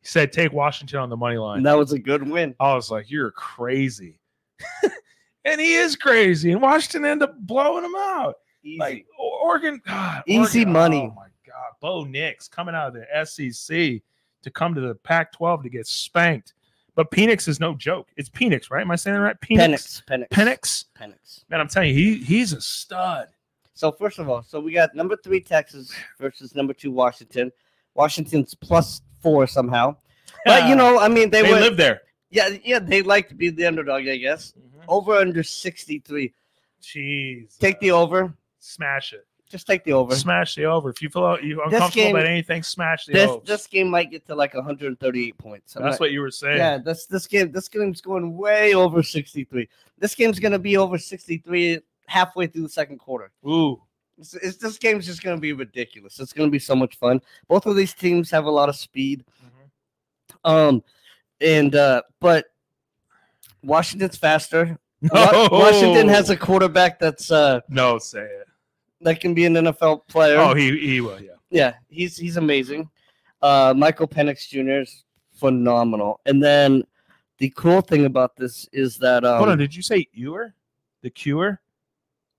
[0.00, 2.54] He said, "Take Washington on the money line." And that was a good win.
[2.60, 4.18] I was like, "You're crazy,"
[5.44, 6.52] and he is crazy.
[6.52, 8.36] And Washington ended up blowing him out.
[8.62, 8.78] Easy.
[8.78, 11.10] Like Oregon, God, Easy Oregon, oh money.
[11.10, 14.02] Oh my God, Bo Nix coming out of the SEC
[14.42, 16.54] to come to the Pac-12 to get spanked.
[16.94, 18.08] But Penix is no joke.
[18.16, 18.82] It's Penix, right?
[18.82, 19.40] Am I saying it right?
[19.40, 20.02] Penix.
[20.04, 20.28] Penix.
[20.28, 20.84] Penix.
[20.98, 21.44] Penix.
[21.48, 23.28] Man, I'm telling you, he he's a stud.
[23.74, 27.50] So first of all, so we got number three Texas versus number two Washington.
[27.94, 29.96] Washington's plus four somehow,
[30.44, 32.02] but you know, I mean, they, they were live there.
[32.30, 34.52] yeah, yeah, they like to be the underdog, I guess.
[34.52, 34.84] Mm-hmm.
[34.88, 36.34] Over under sixty three.
[36.82, 38.34] Jeez, Take the over.
[38.62, 39.26] Smash it.
[39.50, 40.14] Just take the over.
[40.14, 40.88] Smash the over.
[40.88, 43.44] If you feel you uncomfortable game- about anything, smash the This over.
[43.44, 45.76] this game might get to like 138 points.
[45.76, 46.56] I'm That's not- what you were saying.
[46.56, 49.68] Yeah, this this game this game's going way over 63.
[49.98, 53.30] This game's gonna be over 63 halfway through the second quarter.
[53.46, 53.80] Ooh.
[54.18, 56.18] It's, it's, this game's just gonna be ridiculous.
[56.18, 57.20] It's gonna be so much fun.
[57.48, 59.24] Both of these teams have a lot of speed.
[60.44, 60.82] Um,
[61.42, 62.46] and uh, but
[63.62, 64.78] Washington's faster.
[65.02, 68.46] Wa- Washington has a quarterback that's uh no say it.
[69.02, 70.38] That can be an NFL player.
[70.38, 71.20] Oh, he he will.
[71.20, 71.30] Yeah.
[71.50, 72.88] Yeah, he's he's amazing.
[73.42, 74.80] Uh, Michael Penix Jr.
[74.82, 76.20] is phenomenal.
[76.26, 76.84] And then
[77.38, 79.58] the cool thing about this is that um, Hold on.
[79.58, 80.54] Did you say Ewer?
[81.02, 81.60] The cure?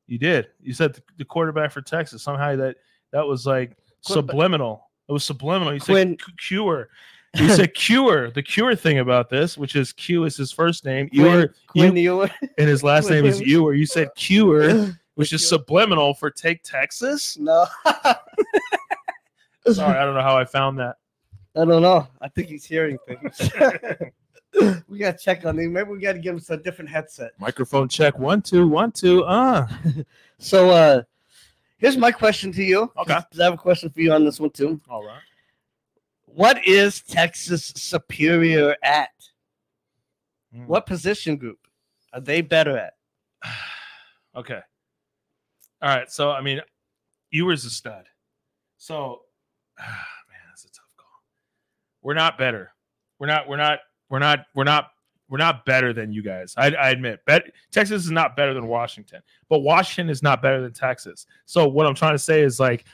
[0.07, 0.47] You did.
[0.61, 2.23] You said the, the quarterback for Texas.
[2.23, 2.77] Somehow that
[3.11, 4.89] that was like subliminal.
[5.07, 5.73] It was subliminal.
[5.73, 6.89] You Quinn- said cu- cure.
[7.35, 8.31] You said cure.
[8.31, 11.09] The cure thing about this, which is Q is his first name.
[11.11, 12.29] Ewer, Quinn Ewer.
[12.57, 13.41] and his last name is.
[13.41, 13.73] Ewer.
[13.73, 17.37] You said cure, which is subliminal for take Texas.
[17.37, 17.65] no,
[19.71, 20.97] Sorry, I don't know how I found that.
[21.55, 22.07] I don't know.
[22.19, 23.51] I think he's hearing things.
[24.87, 25.73] we gotta check on him.
[25.73, 27.31] Maybe we gotta give him some different headset.
[27.39, 28.17] Microphone check.
[28.17, 29.23] One, two, one, two.
[29.23, 29.67] Uh.
[30.39, 31.03] So uh
[31.77, 32.91] here's my question to you.
[32.97, 33.13] Okay.
[33.13, 34.81] I have a question for you on this one too.
[34.89, 35.21] All right.
[36.25, 39.11] What is Texas superior at?
[40.53, 40.67] Mm.
[40.67, 41.59] What position group
[42.11, 42.93] are they better at?
[44.35, 44.59] okay.
[45.83, 46.09] All right.
[46.09, 46.61] So I mean,
[47.31, 48.05] Ewer's a stud.
[48.77, 49.21] So
[49.79, 49.87] man,
[50.49, 51.21] that's a tough call.
[52.01, 52.71] We're not better.
[53.19, 53.47] We're not.
[53.47, 53.79] We're not.
[54.09, 54.45] We're not.
[54.55, 54.89] We're not.
[55.29, 56.53] We're not better than you guys.
[56.57, 57.19] I, I admit.
[57.25, 61.25] Bet Texas is not better than Washington, but Washington is not better than Texas.
[61.45, 62.85] So what I'm trying to say is like,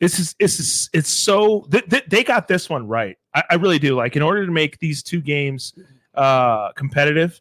[0.00, 3.16] this is this is it's so th- th- they got this one right.
[3.34, 3.94] I, I really do.
[3.94, 5.74] Like in order to make these two games
[6.14, 7.40] uh competitive,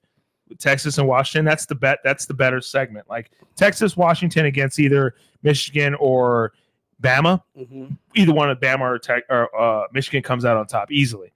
[0.59, 1.99] Texas and Washington, that's the bet.
[2.03, 3.09] That's the better segment.
[3.09, 6.53] Like Texas, Washington against either Michigan or
[7.01, 7.41] Bama.
[7.57, 7.93] Mm-hmm.
[8.15, 11.31] Either one of Bama or, Tech, or uh, Michigan comes out on top easily.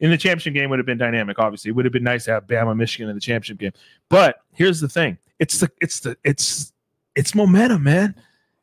[0.00, 1.38] In the championship game would have been dynamic.
[1.38, 3.72] Obviously, it would have been nice to have Bama, Michigan in the championship game.
[4.08, 6.72] But here's the thing: it's the it's the it's
[7.14, 8.14] it's momentum, man.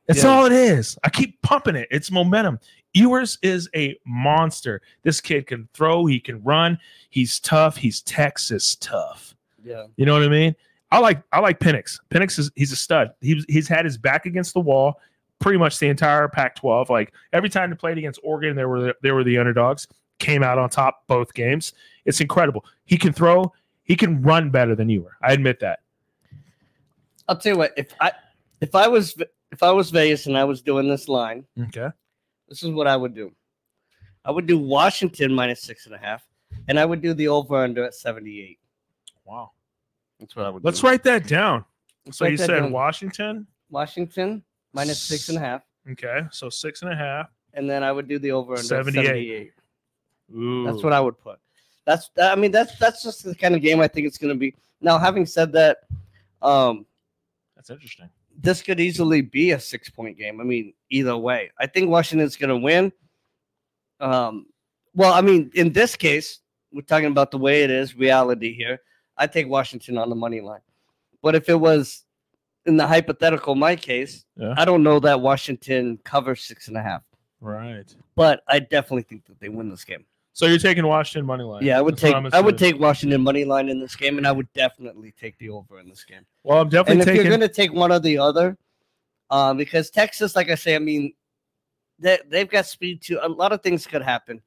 [0.08, 0.30] That's Yeah.
[0.30, 0.98] all it is.
[1.04, 1.88] I keep pumping it.
[1.92, 2.60] It's momentum.
[2.94, 4.82] Ewers is a monster.
[5.04, 6.08] This kid can throw.
[6.08, 6.80] He can run.
[7.10, 7.78] He's tough.
[7.78, 9.36] He's Texas tough.
[9.64, 9.86] Yeah.
[9.98, 10.56] You know what I mean?
[10.92, 12.00] I like I like Penix.
[12.10, 13.12] Penix is he's a stud.
[13.22, 15.00] He's he's had his back against the wall
[15.40, 16.90] pretty much the entire Pac-12.
[16.90, 19.88] Like every time they played against Oregon, they were they were the underdogs.
[20.18, 21.74] Came out on top both games.
[22.06, 22.66] It's incredible.
[22.86, 23.54] He can throw.
[23.84, 25.16] He can run better than you were.
[25.22, 25.80] I admit that.
[27.28, 27.74] I'll tell you what.
[27.78, 28.12] If I
[28.62, 29.16] if I was
[29.52, 31.90] if I was Vegas and I was doing this line, Okay.
[32.48, 33.32] this is what I would do.
[34.26, 36.28] I would do Washington minus six and a half,
[36.68, 38.60] and I would do the over under at seventy eight.
[39.30, 39.52] Wow.
[40.20, 40.64] That's what I would.
[40.64, 40.88] Let's do.
[40.88, 41.64] write that down.
[42.12, 42.72] So you said down.
[42.72, 43.46] Washington.
[43.70, 45.62] Washington minus six and a half,
[45.92, 46.22] Okay.
[46.32, 47.30] So six and a half.
[47.54, 49.06] and then I would do the over under 78.
[49.06, 49.52] 78.
[50.36, 50.64] Ooh.
[50.66, 51.40] That's what I would put.
[51.86, 54.40] That's I mean that's that's just the kind of game I think it's going to
[54.40, 54.56] be.
[54.82, 55.80] Now, having said that,
[56.42, 56.86] um,
[57.56, 58.10] That's interesting.
[58.40, 60.40] this could easily be a six point game.
[60.40, 62.92] I mean, either way, I think Washington's going to win.
[64.00, 64.48] Um,
[64.96, 66.40] well, I mean, in this case,
[66.72, 68.80] we're talking about the way it is, reality here.
[69.20, 70.62] I take Washington on the money line.
[71.22, 72.06] But if it was
[72.66, 74.54] in the hypothetical, my case, Yeah.
[74.58, 77.04] I don't know that Washington covers six and a half,
[77.42, 77.94] Right.
[78.16, 80.06] but I definitely think that they win this game.
[80.34, 81.64] So you're taking Washington money line.
[81.64, 84.26] Yeah, I would That's take I'm would take Washington money line in this game, and
[84.26, 86.26] I would definitely take the over in this game.
[86.44, 86.94] Well, I'm definitely.
[86.94, 87.22] And if taking.
[87.26, 88.58] you're going to take one or the other,
[89.30, 91.14] uh, because Texas, like I say, I mean,
[91.98, 93.20] they they've got speed too.
[93.22, 94.42] A lot of things could happen.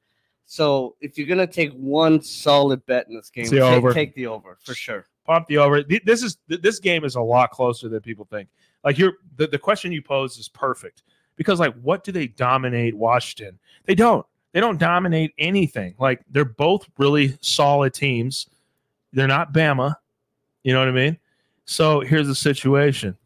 [0.45, 3.93] So if you're going to take one solid bet in this game, take, over.
[3.93, 5.05] take the over for sure.
[5.25, 5.83] pump the over.
[5.83, 8.49] This is this game is a lot closer than people think.
[8.83, 11.03] Like you're the, the question you pose is perfect
[11.35, 13.57] because like what do they dominate Washington?
[13.85, 14.25] They don't.
[14.51, 15.95] They don't dominate anything.
[15.97, 18.47] Like they're both really solid teams.
[19.11, 19.95] They're not Bama.
[20.63, 21.17] You know what I mean?
[21.65, 23.17] So here's the situation.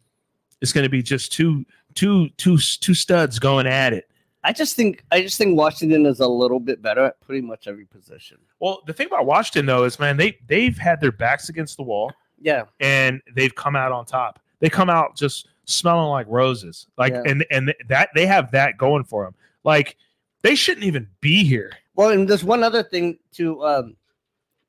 [0.62, 4.07] It's going to be just two two two two studs going at it.
[4.44, 7.68] I just think I just think Washington is a little bit better at pretty much
[7.68, 8.38] every position.
[8.60, 11.84] Well, the thing about Washington though is man, they they've had their backs against the
[11.84, 12.12] wall.
[12.40, 14.40] Yeah, and they've come out on top.
[14.60, 16.88] They come out just smelling like roses.
[16.98, 17.24] Like Yeah.
[17.26, 19.34] and and that they have that going for them.
[19.64, 19.98] Like
[20.44, 21.72] they shouldn't even be here.
[21.96, 23.96] Well, and there's one other thing to um,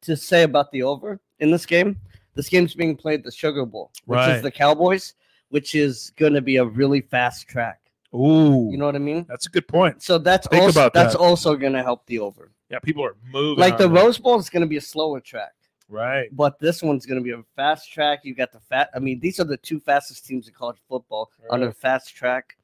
[0.02, 1.96] to say about the over in this game.
[2.35, 4.37] This game's being played the Sugar Bowl, which Right.
[4.37, 5.14] is the Cowboys,
[5.50, 7.81] which is going to be a really fast track.
[8.14, 9.27] Ooh, You know what I mean?
[9.29, 10.03] that's a good point.
[10.03, 11.18] So that's Think also that's that.
[11.21, 12.51] also going to help the over.
[12.71, 13.61] Yeah, people are moving.
[13.61, 13.88] Like the.
[13.88, 15.53] Rose Bowl is going to be a slower track,
[15.88, 16.29] right?
[16.33, 18.21] but this one's going to be a fast track.
[18.25, 18.90] You got the fat.
[18.94, 22.57] I mean, these are the two fastest teams in college football on a fast track.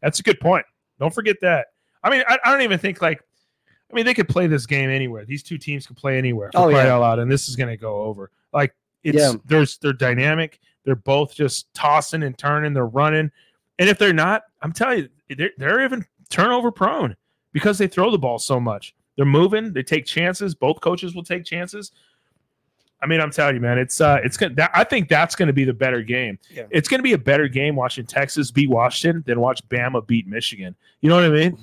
[0.00, 0.66] That's a good point.
[0.98, 1.68] Don't forget that.
[2.02, 3.22] I mean, I, I don't even think like.
[3.90, 5.26] I mean, they could play this game anywhere.
[5.26, 6.48] These two teams could play anywhere.
[6.54, 6.86] For Oh, yeah.
[6.94, 8.30] out loud, and this is going to go over.
[8.52, 9.32] Like it's Yeah.
[9.44, 10.60] there's they're dynamic.
[10.84, 12.72] They're both just tossing and turning.
[12.74, 13.30] They're running,
[13.78, 17.16] and if they're not, I'm telling you, they're, they're even turnover prone
[17.52, 18.94] because they throw the ball so much.
[19.16, 19.72] They're moving.
[19.72, 20.54] They take chances.
[20.54, 21.92] Both coaches will take chances.
[23.02, 24.54] I mean, I'm telling you, man, it's uh, it's gonna.
[24.54, 26.38] That, I think that's going to be the better game.
[26.50, 26.66] Yeah.
[26.70, 30.28] It's going to be a better game watching Texas beat Washington than watch Bama beat
[30.28, 30.76] Michigan.
[31.00, 31.58] You know what I mean?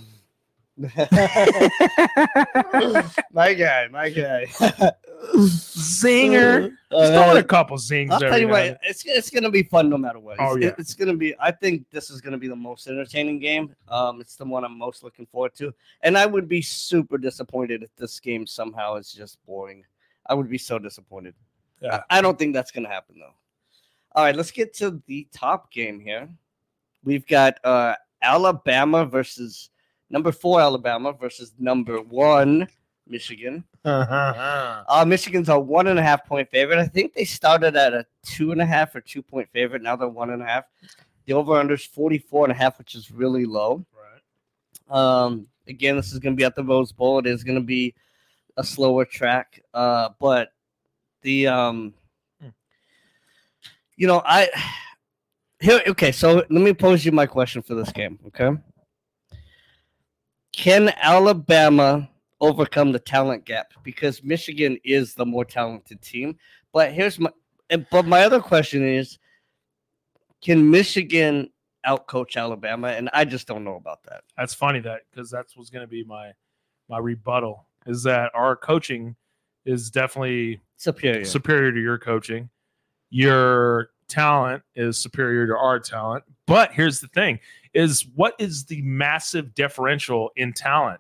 [3.32, 4.48] my guy, my guy.
[5.36, 6.72] Zinger.
[6.92, 8.12] Uh, Just throwing a couple zings.
[8.12, 10.38] I'll tell you what, it's it's gonna be fun no matter what.
[10.40, 10.72] Oh, It's, yeah.
[10.78, 11.36] it's gonna be.
[11.40, 13.76] I think this is gonna be the most entertaining game.
[13.88, 17.84] Um, it's the one I'm most looking forward to, and I would be super disappointed
[17.84, 19.84] if this game somehow is just boring.
[20.26, 21.36] I would be so disappointed.
[21.82, 22.02] Yeah.
[22.10, 23.34] I, I don't think that's gonna happen though.
[24.14, 26.28] All right, let's get to the top game here.
[27.04, 29.70] We've got uh Alabama versus
[30.10, 32.68] number four Alabama versus number one
[33.10, 33.64] Michigan.
[33.84, 34.08] then.
[34.10, 36.80] Uh, Michigan's a one and a half point favorite.
[36.80, 39.82] I think they started at a two and a half or two point favorite.
[39.82, 40.66] Now they're one and a half.
[41.26, 43.86] The over under is 44 and a half, which is really low.
[43.96, 44.96] right.
[45.24, 47.20] Um, again, this is going to be at the Rose Bowl.
[47.20, 47.94] It is going to be
[48.58, 49.62] a slower track.
[49.74, 50.50] Uh, but
[51.22, 51.94] the, um,
[52.42, 52.48] Hmm.
[53.96, 54.50] you know, I,
[55.60, 58.50] here, okay, so let me pose you my question for this game, okay?
[60.52, 62.09] Can Alabama
[62.42, 63.74] overcome the talent gap?
[63.84, 66.38] Because Michigan is the more talented team.
[66.72, 67.32] But here's my,
[67.92, 69.20] but my other question is,
[70.42, 71.50] can Michigan
[71.86, 72.90] outcoach Alabama?
[72.90, 74.24] And I just don't know about that.
[74.38, 76.32] That's funny that because that's what's going to be my
[76.88, 79.16] my rebuttal is that our coaching
[79.66, 81.26] is definitely Superior.
[81.26, 82.50] superior to your coaching.
[83.10, 86.24] Your talent is superior to our talent.
[86.46, 87.40] But here's the thing
[87.74, 91.00] is what is the massive differential in talent?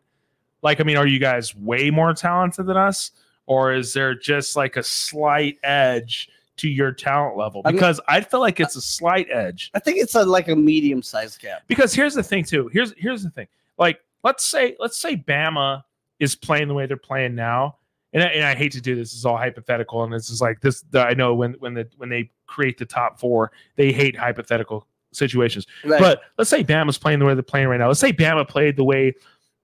[0.62, 3.12] Like, I mean, are you guys way more talented than us?
[3.45, 7.62] Or is there just like a slight edge to your talent level?
[7.65, 9.72] I mean- Because I feel like it's a slight edge.
[9.74, 11.63] I think it's a, like a medium sized gap.
[11.67, 12.69] Because here's the thing, too.
[12.72, 13.48] Here's here's the thing.
[13.78, 15.84] Like, let's say let's say Bama
[16.19, 17.78] is playing the way they're playing now,
[18.13, 19.13] and I, and I hate to do this.
[19.13, 20.82] It's all hypothetical, and this is like this.
[20.91, 24.86] The, I know when when the when they create the top four, they hate hypothetical
[25.12, 25.65] situations.
[25.84, 26.00] Right.
[26.00, 27.88] But let's say Bama's playing the way they're playing right now.
[27.88, 29.15] Let's say Bama played the way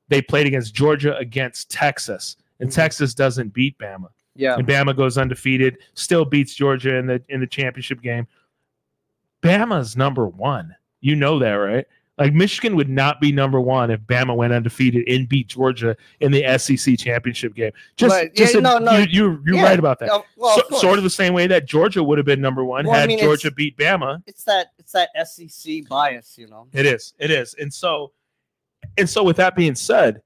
[0.09, 2.73] they played against Georgia against Texas, and Mhm.
[2.75, 7.39] Texas doesn't beat Bama, yeah, and Bama goes undefeated, still beats Georgia in the in
[7.39, 8.27] the championship game.
[9.41, 10.75] Bama's number one.
[11.01, 11.85] You know that, right?
[12.17, 16.31] Like Michigan would not be number one if Bama went undefeated and beat Georgia in
[16.31, 17.71] the SEC championship game.
[17.97, 18.33] Just, Right.
[18.33, 18.97] just Yeah, a- no, no.
[18.99, 19.63] you, you, you're Yeah.
[19.63, 20.09] right about that.
[20.37, 22.85] Well, So- of sort of the same way that Georgia would have been number one
[22.85, 24.23] Well, I had mean, Georgia beat Bama.
[24.25, 26.67] it's that it's that SEC bias, you know.
[26.71, 27.13] It is.
[27.19, 27.53] It is.
[27.59, 28.13] And so,
[28.97, 30.21] and so, with that being said,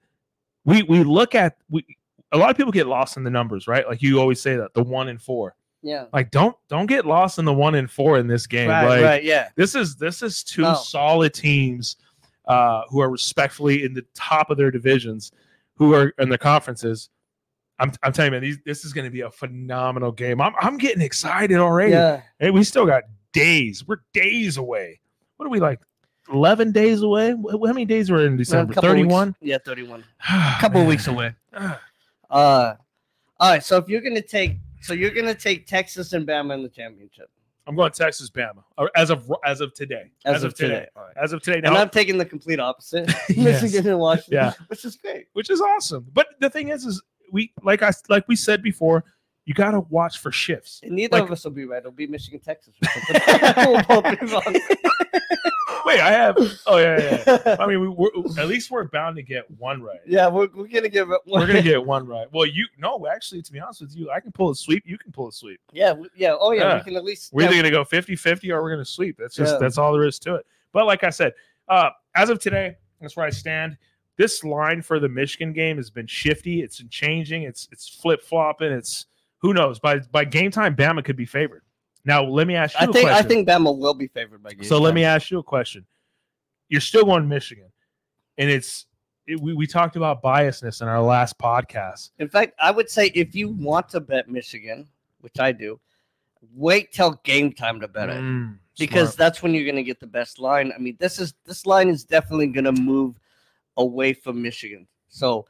[0.66, 1.86] we we look at we.
[2.32, 3.88] A lot of people get lost in the numbers, right?
[3.88, 5.56] Like you always say that the one and four.
[5.82, 8.70] Yeah, Like don't don't get lost in the one and four in this game.
[8.70, 11.96] right, like right, yeah, this is this is two solid teams
[12.48, 15.32] uh, who are respectfully in the top of their divisions,
[15.76, 17.10] who are in the conferences.
[17.80, 20.42] I'm, I'm telling you, man, these, this is going to be a phenomenal game.
[20.42, 21.94] I'm, I'm getting excited already.
[21.94, 22.22] yeah.
[22.40, 23.88] Hey, we still got days.
[23.88, 25.00] We're days away.
[25.38, 25.80] What are we like?
[26.32, 27.30] Eleven days away?
[27.32, 28.74] How many days were in December?
[28.74, 29.36] couple weeks- Thirty-one.
[29.42, 30.04] Yeah, thirty-one.
[30.30, 31.34] A couple of weeks away.
[32.32, 32.76] Uh,
[33.40, 33.64] all right.
[33.64, 37.28] So if you're gonna take, so you're gonna take Texas and Bama in the championship
[37.66, 38.64] I'm going Texas, Bama,
[38.96, 40.12] as of as of today.
[40.26, 40.86] as, of today.
[40.96, 41.14] All right.
[41.18, 41.58] As of today.
[41.64, 43.64] And Now, I'm taking the complete opposite, Yes.
[43.64, 44.54] Michigan and Washington, Yeah.
[44.68, 45.26] which is great.
[45.34, 46.06] which is awesome.
[46.14, 49.04] But the thing is, is we like I like we said before,
[49.46, 50.82] you got to watch for shifts.
[50.84, 51.80] And neither Like- of us will be right.
[51.80, 52.76] It'll be Michigan, Texas.
[55.96, 56.26] Or something.
[56.26, 56.58] we'll both be wrong.
[56.58, 56.60] Wait, I have.
[56.68, 57.56] Oh yeah, yeah.
[57.60, 60.00] I mean, we, we're, at least we're bound to get one right.
[60.06, 61.20] yeah, we're, we're gonna give it.
[61.26, 61.42] One.
[61.42, 62.28] We're gonna get one right.
[62.32, 64.84] Well, you no, actually, to be honest with you, I can pull a sweep.
[64.86, 65.60] You can pull a sweep.
[65.72, 66.36] Yeah, yeah.
[66.40, 66.76] Oh yeah, Yeah.
[66.78, 67.34] we can at least.
[67.34, 69.18] We're yeah, either gonna go 50-50 or we're gonna sweep.
[69.18, 69.60] That's just Yeah.
[69.60, 70.46] that's all there is to it.
[70.72, 71.34] But like I said,
[71.68, 73.78] uh, as of today, that's where I stand.
[74.18, 76.62] This line for the Michigan game has been shifty.
[76.62, 77.44] It's been changing.
[77.44, 78.72] It's it's flip flopping.
[78.72, 79.06] It's
[79.38, 79.80] who knows.
[79.80, 81.64] By by game time, Bama could be favored.
[82.06, 82.88] Now let me ask you.
[82.88, 83.28] I think I question.
[83.28, 84.52] think Bama will be favored by.
[84.62, 85.86] So let me ask you a question.
[86.70, 87.72] You're still going Michigan,
[88.38, 88.86] and it's
[89.28, 92.12] it, we, we talked about biasness in our last podcast.
[92.20, 94.88] In fact, I would say if you want to bet Michigan,
[95.22, 95.80] which I do,
[96.56, 99.18] wait till game time to bet it Mm, because smart.
[99.18, 100.72] that's when you're going to get the best line.
[100.74, 103.20] I mean, this is this line is definitely going to move
[103.78, 104.88] away from Michigan.
[105.10, 105.46] So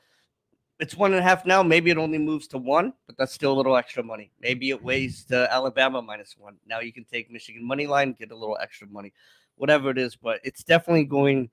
[0.80, 1.62] it's one and a half now.
[1.62, 4.32] Maybe it only moves to one, but that's still a little extra money.
[4.40, 6.56] Maybe it weighs to Alabama minus one.
[6.66, 9.14] Now you can take Michigan money line, get a little extra money,
[9.56, 10.16] whatever it is.
[10.16, 11.50] But it's definitely going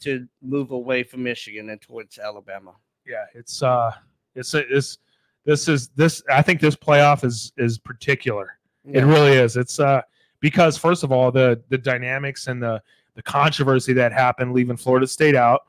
[0.00, 2.74] to move away from Michigan and towards Alabama.
[3.06, 3.92] yeah, it's uh,
[4.34, 4.98] it's it's
[5.44, 6.22] this is this.
[6.30, 8.58] I think this playoff is is particular.
[8.84, 9.56] It really is.
[9.56, 10.02] It's uh
[10.40, 12.82] because first of all the the dynamics and the
[13.14, 15.62] the controversy that happened leaving Florida State out,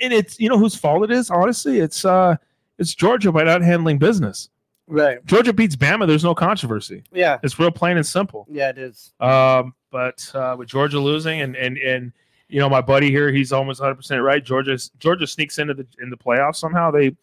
[0.00, 1.30] and it's you know whose fault it is.
[1.30, 2.36] Honestly, it's uh
[2.78, 4.50] it's Georgia by not handling business.
[4.88, 5.24] Right.
[5.26, 6.06] Georgia beats Bama.
[6.06, 7.02] There's no controversy.
[7.12, 7.38] Yeah.
[7.42, 8.46] It's real plain and simple.
[8.48, 9.12] Yeah, it is.
[9.18, 12.12] Um, but uh, with Georgia losing and and and
[12.48, 14.44] you know my buddy here, he's almost 100 percent right.
[14.44, 16.90] Georgia Georgia sneaks into the in the playoffs somehow.
[16.90, 17.16] They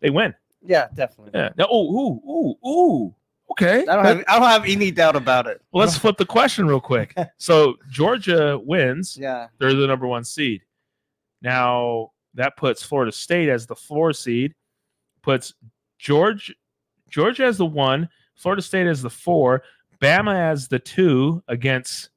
[0.00, 0.34] they win.
[0.64, 1.32] Yeah, definitely.
[1.34, 1.50] Yeah.
[1.56, 3.14] Now, oh, ooh, ooh, ooh.
[3.50, 3.80] Okay.
[3.80, 5.60] I don't have I don't have any doubt about it.
[5.72, 7.14] Well, let's flip the question real quick.
[7.36, 9.18] So Georgia wins.
[9.20, 9.48] Yeah.
[9.58, 10.62] They're the number one seed.
[11.42, 14.54] Now that puts Florida State as the four seed,
[15.22, 15.54] puts
[15.98, 16.54] George
[17.10, 19.62] Georgia as the one, Florida State as the four,
[20.00, 22.10] Bama as the two against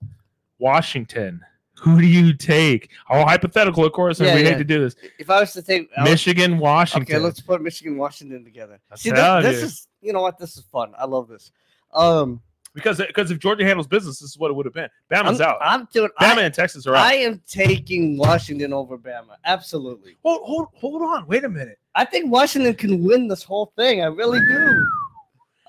[0.60, 1.42] Washington.
[1.80, 2.90] Who do you take?
[3.10, 4.50] All hypothetical, of course, and Yeah, we yeah.
[4.52, 4.96] hate to do this.
[5.20, 7.16] If I was to take was- Michigan, Washington.
[7.16, 8.80] Okay, let's put Michigan Washington together.
[8.90, 10.94] I See, this, this is you know what this is fun.
[10.98, 11.52] I love this.
[11.94, 12.42] Um,
[12.76, 14.90] because because if Georgia handles business, this is what it would have been.
[15.10, 15.58] Bama's I'm, out.
[15.62, 16.10] I'm doing.
[16.20, 17.06] Bama I, and Texas are out.
[17.06, 19.38] I am taking Washington over Bama.
[19.46, 20.18] Absolutely.
[20.24, 21.26] hold, hold, hold on.
[21.26, 21.80] Wait a minute.
[21.96, 24.02] I think Washington can win this whole thing.
[24.02, 24.88] I really do.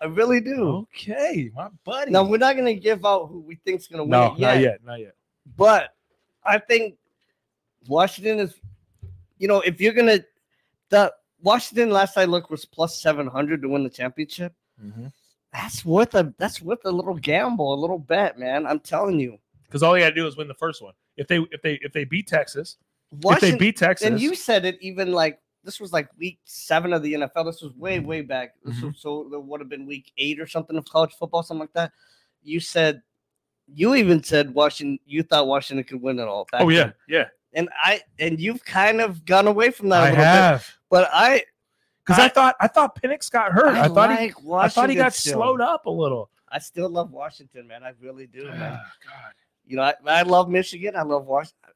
[0.02, 0.86] I really do.
[0.94, 2.10] Okay, my buddy.
[2.10, 4.54] Now we're not going to give out who we think's going to win no, yet,
[4.54, 5.14] not yet, not yet.
[5.56, 5.94] but
[6.44, 6.96] I think
[7.86, 8.54] Washington is.
[9.38, 10.24] You know, if you're going to,
[10.88, 14.52] the Washington last I looked was plus seven hundred to win the championship.
[14.84, 15.06] Mm-hmm.
[15.56, 18.66] That's worth a that's worth a little gamble, a little bet, man.
[18.66, 19.38] I'm telling you.
[19.64, 20.92] Because all you got to do is win the first one.
[21.16, 22.76] If they if they if they beat Texas,
[23.24, 26.92] if they beat Texas, and you said it even like this was like week seven
[26.92, 27.46] of the NFL.
[27.46, 28.54] This was way, way back.
[28.66, 28.82] Mhm.
[28.82, 31.72] was, so there would have been week eight or something of college football, something like
[31.72, 31.92] that.
[32.42, 33.02] You said
[33.74, 36.46] you even said Washington you thought Washington could win it all.
[36.52, 36.94] back oh yeah, then.
[37.08, 40.24] yeah, And I and you've kind of gone away from that a I little bit.
[40.26, 40.70] have.
[40.90, 41.42] But I
[42.06, 43.74] Because I, I- thought I thought Penix got hurt.
[43.74, 45.34] I, thought he like I thought he got still.
[45.34, 46.30] slowed up a little.
[46.48, 47.82] I still love Washington, man.
[47.82, 48.78] I really do, man.
[48.80, 49.32] Ah, God.
[49.66, 50.94] You know, I, I love Michigan.
[50.94, 51.70] I love Washington.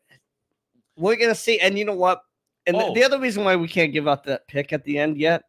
[0.97, 2.23] We're gonna see, and you know what?
[2.67, 2.95] And the- Oh.
[2.95, 5.43] the other reason why we can't give out that pick at the end yet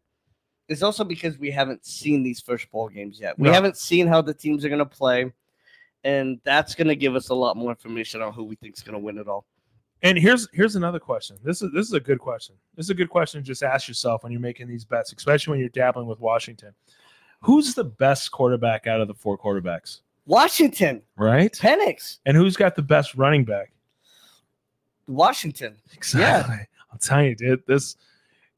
[0.70, 3.38] is also because we haven't seen these first ball games yet.
[3.38, 3.54] We No.
[3.54, 5.32] haven't seen how the teams are gonna play,
[6.04, 8.82] and that's going to give us a lot more information on who we think is
[8.82, 9.46] going to win it all.
[10.04, 11.38] And here's here's another question.
[11.44, 12.56] This is this is a good question.
[12.76, 15.52] This is a good question to just ask yourself when you're making these bets, especially
[15.52, 16.74] when you're dabbling with Washington.
[17.42, 20.02] Who's the best quarterback out of the four quarterbacks?
[20.28, 21.52] Washington, Right?
[21.54, 23.72] Penix, And who's got the best running back?
[25.08, 25.78] Washington.
[25.94, 26.60] Exactly.
[26.92, 27.96] I'm telling you, dude, this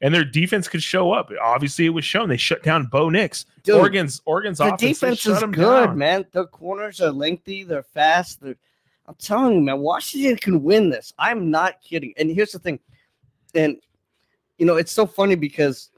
[0.01, 1.31] and their defense could show up.
[1.41, 2.27] Obviously, it was shown.
[2.27, 3.45] They shut down Bo Nix.
[3.63, 4.81] Dude, Oregon's Oregon's the offense.
[4.81, 5.97] defense is good, down.
[5.97, 6.25] man.
[6.31, 8.41] The corners are lengthy, they're fast.
[8.41, 8.55] They're,
[9.05, 11.13] I'm telling you, man, Washington can win this.
[11.19, 12.13] I'm not kidding.
[12.17, 12.79] And here's the thing,
[13.53, 13.77] and
[14.57, 15.89] you know, it's so funny because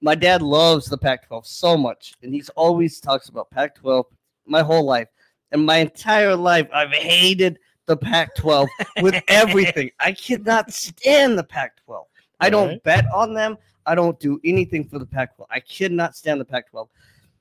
[0.00, 4.04] my dad loves the Pac-12 so much, and he's always talks about Pac-12
[4.46, 5.08] my whole life,
[5.52, 8.66] and my entire life I've hated the Pac-12
[9.02, 9.90] with everything.
[10.00, 12.04] I cannot stand the Pac-12.
[12.40, 12.82] I don't Right.
[12.82, 13.56] bet on them.
[13.86, 15.46] I don't do anything for the Pac-12.
[15.50, 16.88] I cannot stand the Pac-12.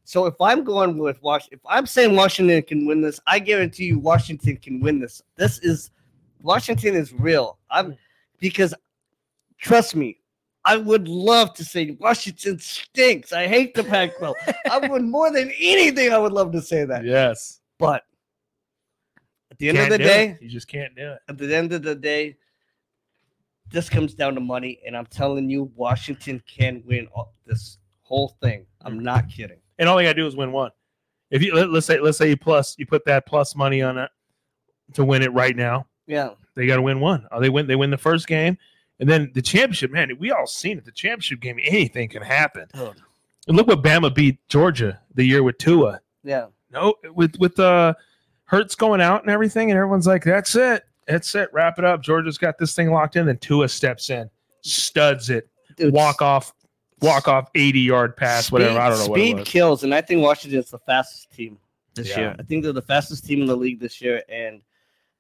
[0.05, 3.85] So if I'm going with Washington, if I'm saying Washington can win this, I guarantee
[3.85, 5.21] you Washington can win this.
[5.37, 5.91] This is
[6.41, 7.57] Washington is real.
[7.69, 7.91] I'm hmm.
[8.39, 8.73] because
[9.57, 10.19] trust me,
[10.65, 13.33] I would love to say Washington stinks.
[13.33, 14.33] I hate the Pac-12.
[14.69, 16.11] I would more than anything.
[16.11, 17.03] I would love to say that.
[17.05, 17.61] Yes.
[17.77, 18.03] But
[19.51, 20.41] at the end Can't of the day, it.
[20.41, 21.19] you just can't do it.
[21.27, 22.37] at the end of the day,
[23.71, 28.37] this comes down to money, and I'm telling you, Washington can win all, this whole
[28.41, 28.65] thing.
[28.81, 29.03] I'm hmm.
[29.03, 29.59] not kidding.
[29.79, 30.71] And all they gotta do is win one.
[31.31, 33.97] If you let, us say let's say you plus you put that plus money on
[33.97, 34.12] it
[34.93, 37.25] to win it right now, Yeah, they got to win one.
[37.31, 37.65] Oh, they win.
[37.65, 38.57] They win the first game,
[38.99, 39.91] and then the championship.
[39.91, 40.86] Man, we all seen it.
[40.86, 42.67] The championship game, anything can happen.
[42.73, 43.01] Dude.
[43.47, 45.99] And look what Bama beat Georgia the year with Tua.
[46.23, 46.47] yeah.
[46.71, 47.93] No, with with uh
[48.45, 52.01] Hurts going out and everything, and everyone's like, "That's it, that's it, wrap it up."
[52.03, 53.25] Georgia's got this thing locked in.
[53.25, 54.29] Then Tua steps in,
[54.62, 56.53] studs it, Dude, walk off,
[57.03, 58.79] walk off eighty yard pass, whatever.
[58.79, 61.57] I don't know what Speed kills, and I think Washington's the fastest team
[61.93, 62.19] this Yeah.
[62.19, 62.35] year.
[62.39, 64.61] I think they're the fastest team in the league this year, and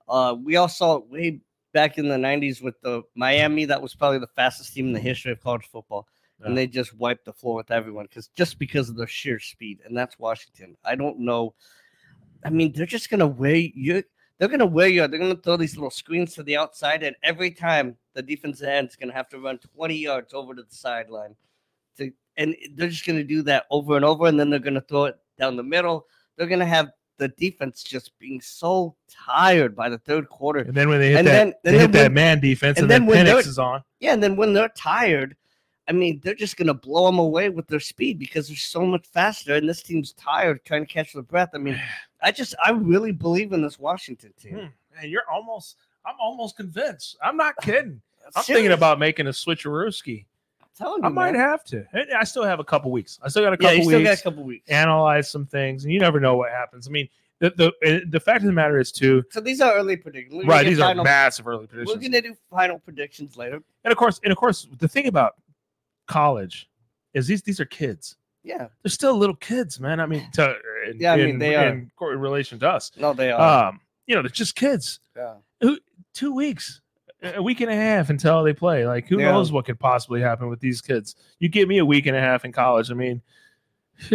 [0.07, 1.41] uh, we all saw it way
[1.73, 3.65] back in the '90s with the Miami.
[3.65, 6.07] That was probably the fastest team in the history of college football,
[6.41, 9.79] and they just wiped the floor with everyone because just because of their sheer speed,
[9.85, 10.75] and that's Washington.
[10.83, 11.53] I don't know.
[12.43, 14.03] I mean, they're just gonna wear you.
[14.37, 15.03] They're gonna wear you.
[15.03, 15.11] out.
[15.11, 18.89] They're gonna throw these little screens to the outside, and every time the defensive end
[18.89, 21.35] is gonna have to run 20 yards over to the sideline.
[21.97, 25.05] To and they're just gonna do that over and over, and then they're gonna throw
[25.05, 26.07] it down the middle.
[26.35, 30.59] They're gonna have the defense just being so tired by the third quarter.
[30.61, 32.77] And then when they hit And that, then- they and hit then that man defense,
[32.79, 33.83] and and, then, then when Penix is on.
[33.99, 35.35] Yeah, and then when they're tired,
[35.87, 39.05] I mean, they're just gonna blow them away with their speed because they're so much
[39.05, 41.49] faster, and this team's tired trying to catch their breath.
[41.53, 41.79] I mean,
[42.21, 44.53] I just I really believe in this Washington team.
[44.53, 44.65] Hmm.
[44.95, 45.77] Man, you're almost.
[46.05, 47.15] I'm almost convinced.
[47.23, 48.01] I'm not kidding.
[48.35, 48.47] I'm Serious.
[48.47, 50.25] thinking about making a switcherooski.
[50.79, 51.41] I'm telling you, I might man.
[51.41, 51.85] have to.
[52.17, 53.19] I still have a couple weeks.
[53.21, 54.09] I still got a couple Yeah, couple you still weeks.
[54.09, 54.69] got a couple weeks.
[54.69, 56.87] analyze some things, and you never know what happens.
[56.87, 57.07] I mean,
[57.39, 59.23] the the the fact of the matter is too.
[59.31, 60.33] So these are early predictions.
[60.33, 61.95] We're Right, get these are massive early predictions.
[62.01, 63.61] We're gonna do final predictions later.
[63.83, 65.33] and of course, and of course, the thing about
[66.07, 66.69] college
[67.13, 68.15] is these these are kids.
[68.45, 70.01] Yeah, They're still little kids, man.
[70.01, 70.55] I mean, to,
[70.89, 71.69] in, Yeah, I mean, in, they are.
[71.69, 72.91] in, co- in relation to us.
[72.97, 73.69] no, they are.
[73.69, 74.99] Um, you know, they're just kids.
[75.15, 75.35] yeah.
[75.61, 75.77] Who,
[76.13, 76.81] Two weeks,
[77.23, 78.85] a week and a half until they play.
[78.85, 79.31] Like, who Yeah.
[79.31, 81.15] knows what could possibly happen with these kids?
[81.39, 82.91] You give me a week and a half in college.
[82.91, 83.21] I mean,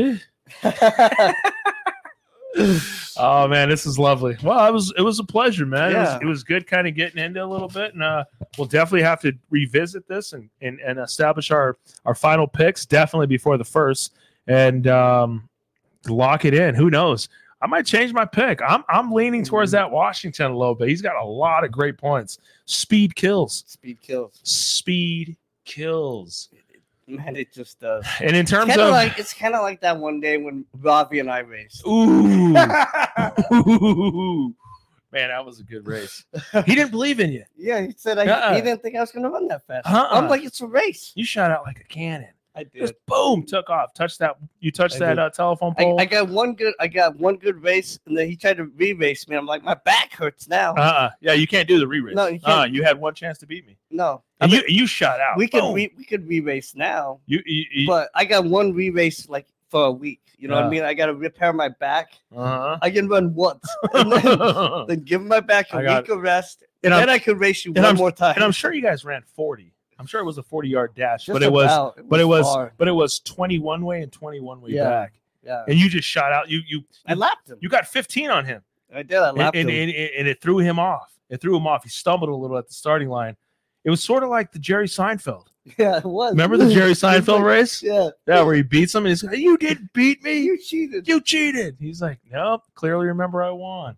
[3.21, 4.37] Oh man, this is lovely.
[4.42, 5.92] Well, it was it was a pleasure, man.
[5.92, 8.25] It, was, it was good kind of getting into a little bit, and uh,
[8.57, 13.27] we'll definitely have to revisit this and, and and establish our our final picks definitely
[13.27, 14.14] before the first,
[14.47, 15.49] and um,
[16.09, 16.75] lock it in.
[16.75, 17.29] Who knows?
[17.61, 18.61] I might change my pick.
[18.62, 20.88] I'm I'm leaning towards that Washington a little bit.
[20.88, 22.38] He's got a lot of great points.
[22.67, 23.65] Speed kills.
[23.67, 24.38] Speed kills.
[24.42, 26.48] Speed kills.
[27.09, 28.04] Man, it just does.
[28.21, 31.31] And in terms of like it's kind of like that one day when Bobby and
[31.31, 31.83] I raced.
[31.87, 32.52] ooh, ooh,
[35.13, 36.25] man, that was a good race.
[36.67, 37.44] He didn't believe in you.
[37.56, 38.54] yeah, he said I, Uh-uh.
[38.54, 39.87] he didn't think I was gonna run that fast.
[39.88, 40.09] Uh-uh.
[40.11, 41.13] I'm like, it's a race.
[41.15, 42.29] You shot out like a cannon.
[42.59, 43.94] I Just boom, took off.
[43.94, 44.37] Touched that.
[44.59, 46.00] You touched I that uh, telephone pole.
[46.00, 46.75] I got one good.
[46.81, 49.37] I got one good race, and then he tried to re-race me.
[49.37, 50.75] I'm like, my back hurts now.
[50.75, 52.17] uh, uh yeah, you can't do the re-race.
[52.17, 54.87] No, you uh, you had one chance to beat me, no, and I you you
[54.88, 55.37] shot out.
[55.37, 55.75] we could Boom.
[55.75, 59.85] re, we could re-race now, you, you, you but I got one re-race like for
[59.85, 60.21] a week.
[60.37, 60.83] You know what I mean?
[60.85, 62.13] I got to repair my back.
[62.35, 62.79] uh-huh.
[62.81, 64.38] I can run once, and then,
[64.88, 67.38] then give my back a I week of rest, And and I'm- then I could
[67.40, 68.35] race you one I'm- more time.
[68.37, 69.73] and I'm sure you guys ran 40.
[69.99, 72.09] I'm sure it was a 40 yard dash, Just but it was about.
[72.09, 72.73] but it was far.
[72.77, 74.85] but it was 21 way and 21 way Yeah.
[74.88, 75.15] back.
[75.44, 75.65] yeah.
[75.67, 76.49] And you just shot out.
[76.49, 77.59] You you I lapped him.
[77.61, 78.63] you got 15 on him.
[78.94, 79.19] I did.
[79.19, 79.88] I and, lapped and, him.
[79.88, 81.13] and, and it threw him off.
[81.29, 81.83] It threw him off.
[81.85, 83.37] He stumbled a little at the starting line.
[83.85, 85.46] It was sort of like the Jerry Seinfeld.
[85.79, 86.31] yeah, it was.
[86.33, 87.83] Remember the Jerry Seinfeld race?
[87.83, 90.38] Yeah, Yeah, where he beats him and he's like, "You didn't beat me.
[90.38, 91.07] you cheated.
[91.07, 92.63] You cheated." He's like, "Nope.
[92.75, 93.96] Clearly remember I won."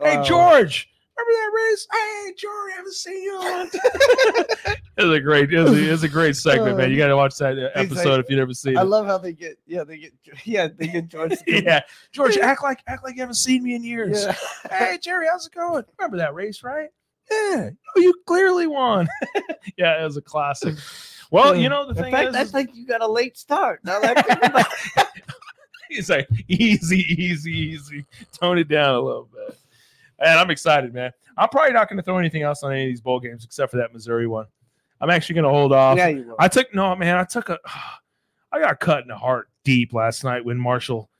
[0.00, 0.04] Oh.
[0.04, 0.88] Hey George,
[1.18, 1.86] remember that race?
[1.92, 3.40] Hey George, I haven't seen you.
[3.40, 6.36] in a long time." it was a great, it was a, it was a great
[6.36, 6.90] segment, man.
[6.90, 8.84] You got to watch that uh, episode like- if you've never seen I it.
[8.84, 10.12] love how they get yeah they get
[10.44, 11.30] yeah they get George.
[11.30, 11.80] to come- yeah,
[12.12, 14.24] George, act like act like you haven't seen me in years.
[14.24, 14.34] yeah.
[14.70, 15.84] Hey Jerry, how's it going?
[15.98, 16.88] Remember that race, right?
[17.30, 19.06] Yeah, oh, you clearly won.
[19.76, 20.76] yeah, it was a classic.
[21.30, 23.36] Well, you know the In thing fact, is, I is think you got a late
[23.36, 23.80] start.
[23.84, 24.66] Now that I think about
[24.96, 25.06] it.
[25.90, 28.06] he's like easy, easy, easy.
[28.32, 29.58] Tone it down a little bit.
[30.18, 31.12] And I'm excited, man.
[31.36, 33.70] I'm probably not going to throw anything else on any of these bowl games except
[33.70, 34.46] for that Missouri one.
[35.00, 35.96] I'm actually going to hold off.
[35.96, 36.36] yeah, you will.
[36.40, 37.16] I took no, man.
[37.16, 37.58] I took a.
[38.52, 41.10] I got cut in the heart deep last night when Marshall,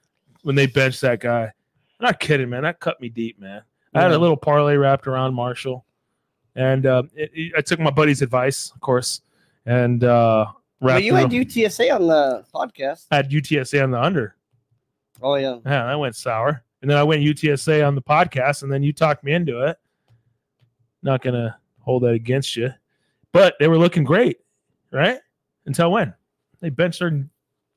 [0.41, 1.43] when they benched that guy.
[1.43, 2.63] I'm not kidding, man.
[2.63, 3.61] That cut me deep, man.
[3.93, 5.85] I had a little parlay wrapped around Marshall,
[6.55, 9.21] and uh, it, it- I took my buddy's advice, of course,
[9.65, 10.47] and uh,
[10.81, 11.03] But wrapped.
[11.03, 13.05] you it had UTSA on the podcast.
[13.11, 14.35] I had UTSA on the under.
[15.21, 15.57] Oh yeah.
[15.65, 16.63] Yeah, that went sour.
[16.81, 19.77] And then I went UTSA on the podcast, and then you talked me into it.
[21.03, 22.73] Not gonna hold that against you,
[23.31, 24.37] but they were looking great,
[24.91, 25.19] right?
[25.65, 26.13] Until when
[26.61, 27.25] they benched their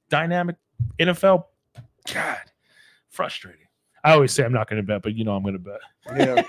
[0.09, 0.57] dynamic
[0.98, 1.44] NFL.
[2.12, 2.38] God,
[3.11, 3.61] frustrating.
[4.05, 5.80] I always say I'm not gonna bet, but you know I'm gonna bet.
[6.16, 6.42] Yeah.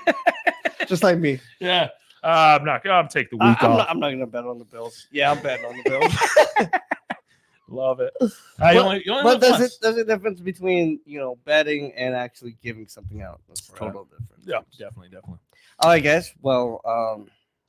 [0.88, 1.40] Just like me.
[1.60, 1.90] Yeah,
[2.24, 2.88] uh, I'm not.
[2.88, 3.78] I'm take the I, week am off.
[3.80, 5.08] not, I'm not gonna bet on the Bills.
[5.12, 6.72] Yeah, I'm betting on the Bills.
[7.74, 8.14] Love it.
[8.60, 11.38] I But- only, you only but live there's a, there's a difference between you know
[11.46, 13.42] betting and actually giving something out.
[13.48, 13.80] That's Right.
[13.80, 14.44] total difference.
[14.46, 15.40] Yeah, definitely, definitely.
[15.80, 16.34] All right, guys.
[16.42, 17.28] Well, um,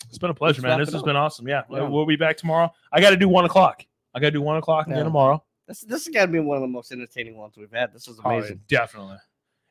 [0.09, 0.79] It's been a pleasure, man.
[0.79, 1.07] This has up.
[1.07, 1.49] been awesome.
[1.49, 1.89] Yeah, Yeah.
[1.89, 2.73] we'll be back tomorrow.
[2.93, 3.85] I got to do one o'clock.
[4.15, 5.05] I got to do one o'clock again Yeah.
[5.05, 5.43] tomorrow.
[5.67, 7.93] this this has got to be one of the most entertaining ones we've had.
[7.93, 8.61] This is Oh, yeah, amazing.
[8.69, 9.17] definitely.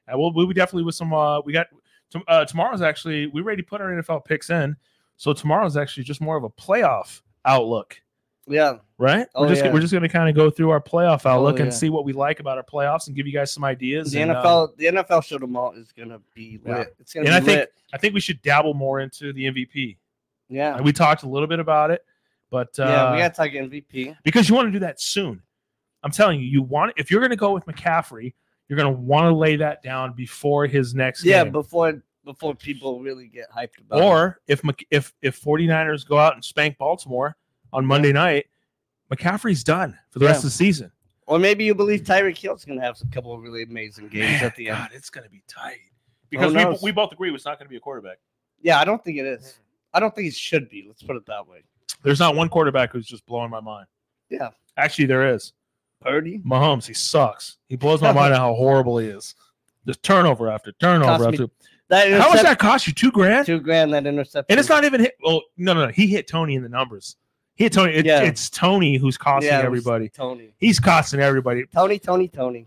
[0.08, 1.14] And we'll we'll be definitely with some.
[1.14, 1.68] Uh, we got
[2.12, 4.76] tom- uh, tomorrow's actually we ready to put our NFL picks in.
[5.16, 8.02] So tomorrow's actually just more of a playoff outlook,
[8.48, 8.78] Yeah.
[8.98, 9.28] right?
[9.36, 9.72] Oh, we're just yeah.
[9.72, 11.64] we're just going to kind of go through our playoff outlook yeah.
[11.64, 14.12] and see what we like about our playoffs and give you guys some ideas.
[14.12, 16.78] The and, uh, NFL, the NFL show tomorrow is gonna be lit.
[16.78, 16.84] Yeah.
[17.00, 17.74] It's gonna and I be think lit.
[17.94, 19.98] I think we should dabble more into the MVP.
[20.50, 20.76] Yeah.
[20.76, 22.04] And we talked a little bit about it,
[22.52, 24.18] but uh, yeah, we gotta talk MVP.
[24.24, 25.42] because you want to do that soon.
[26.04, 28.34] I'm telling you, you want if you're going to go with McCaffrey,
[28.68, 31.54] you're going to want to lay that down before his next Yeah, game.
[31.54, 34.04] before before people really get hyped about it.
[34.04, 37.36] or if if if 49ers go out and spank Baltimore
[37.74, 38.46] on Monday night,
[39.12, 40.92] McCaffrey's done for the rest of the season.
[41.26, 44.44] Or maybe you believe Tyreek Hill's gonna have a couple of really amazing games Man,
[44.44, 44.78] at the end.
[44.78, 45.80] God, it's going to be tight
[46.30, 48.18] because we, we both agree it's not going to be a quarterback.
[48.62, 49.42] Yeah, I don't think it is.
[49.42, 49.60] Mm.
[49.94, 50.86] I don't think it should be.
[50.88, 51.64] Let's put it that way.
[52.04, 53.86] There's not one quarterback who's just blowing my mind.
[54.30, 54.50] Yeah.
[54.76, 55.54] Actually, there is.
[56.02, 56.40] Purdy.
[56.40, 57.58] Mahomes, he sucks.
[57.70, 59.36] He blows my mind at how horrible he is.
[59.86, 61.48] Just turnover after turnover after.
[61.90, 62.94] That How much that cost you?
[62.94, 63.46] Two grand?
[63.46, 64.46] Two grand that interception.
[64.50, 65.16] And it's not even hit.
[65.24, 65.92] Well, no, no, no.
[65.92, 67.18] He hit Toney in the numbers.
[67.56, 67.94] He Toney.
[67.94, 68.22] It, Yeah.
[68.22, 70.10] It's Toney who's costing Yeah, everybody.
[70.10, 70.54] Toney.
[70.58, 71.66] He's costing everybody.
[71.68, 72.66] Toney, Toney, Toney.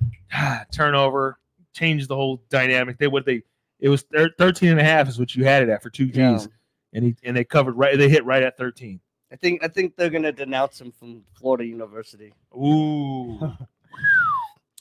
[0.73, 1.39] Turnover
[1.73, 2.99] changed the whole dynamic.
[2.99, 3.43] They what they
[3.81, 6.07] it was thir- 13 and a half is what you had it at for two
[6.07, 6.15] G's.
[6.17, 6.47] Yeah.
[6.95, 7.99] And he and they covered right.
[7.99, 9.01] They hit right at 13.
[9.33, 12.33] I think I think they're gonna denounce him from Florida University.
[12.55, 13.39] Ooh.
[13.43, 13.57] All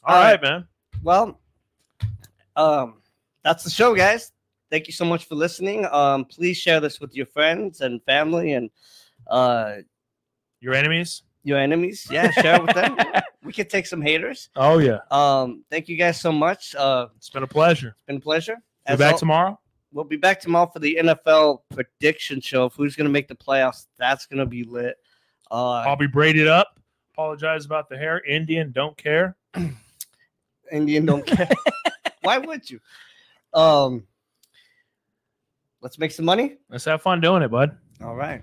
[0.03, 0.41] All right, right.
[0.41, 0.67] man.
[1.03, 1.39] Well,
[2.55, 2.95] um,
[3.43, 4.31] that's the show, guys.
[4.69, 5.85] Thank you so much for listening.
[5.91, 8.69] Um, please share this with your friends and family and
[9.27, 9.77] uh
[10.61, 11.23] Your enemies?
[11.43, 12.07] your enemies.
[12.09, 12.97] Yeah, share it with them.
[13.43, 14.49] We could take some haters.
[14.55, 15.01] Oh yeah.
[15.11, 16.73] Um, thank you guys so much.
[16.73, 17.89] Uh, It's been a pleasure.
[17.89, 18.55] it's been a pleasure.
[18.55, 19.59] Be As back al- tomorrow.
[19.93, 23.35] we'll be back tomorrow for the NFL prediction show of who's going to make the
[23.35, 23.85] playoffs.
[23.99, 24.95] That's going to be lit.
[25.51, 26.79] Uh, I'll be braided up.
[27.13, 28.19] Apologize about the hair.
[28.25, 29.35] Indian, don't care.
[30.71, 31.47] Indian don't care.
[32.21, 32.79] Why would you?
[33.53, 34.07] Um,
[35.81, 36.57] let's make some money.
[36.67, 37.77] Let's have fun doing it, bud.
[38.03, 38.41] All right.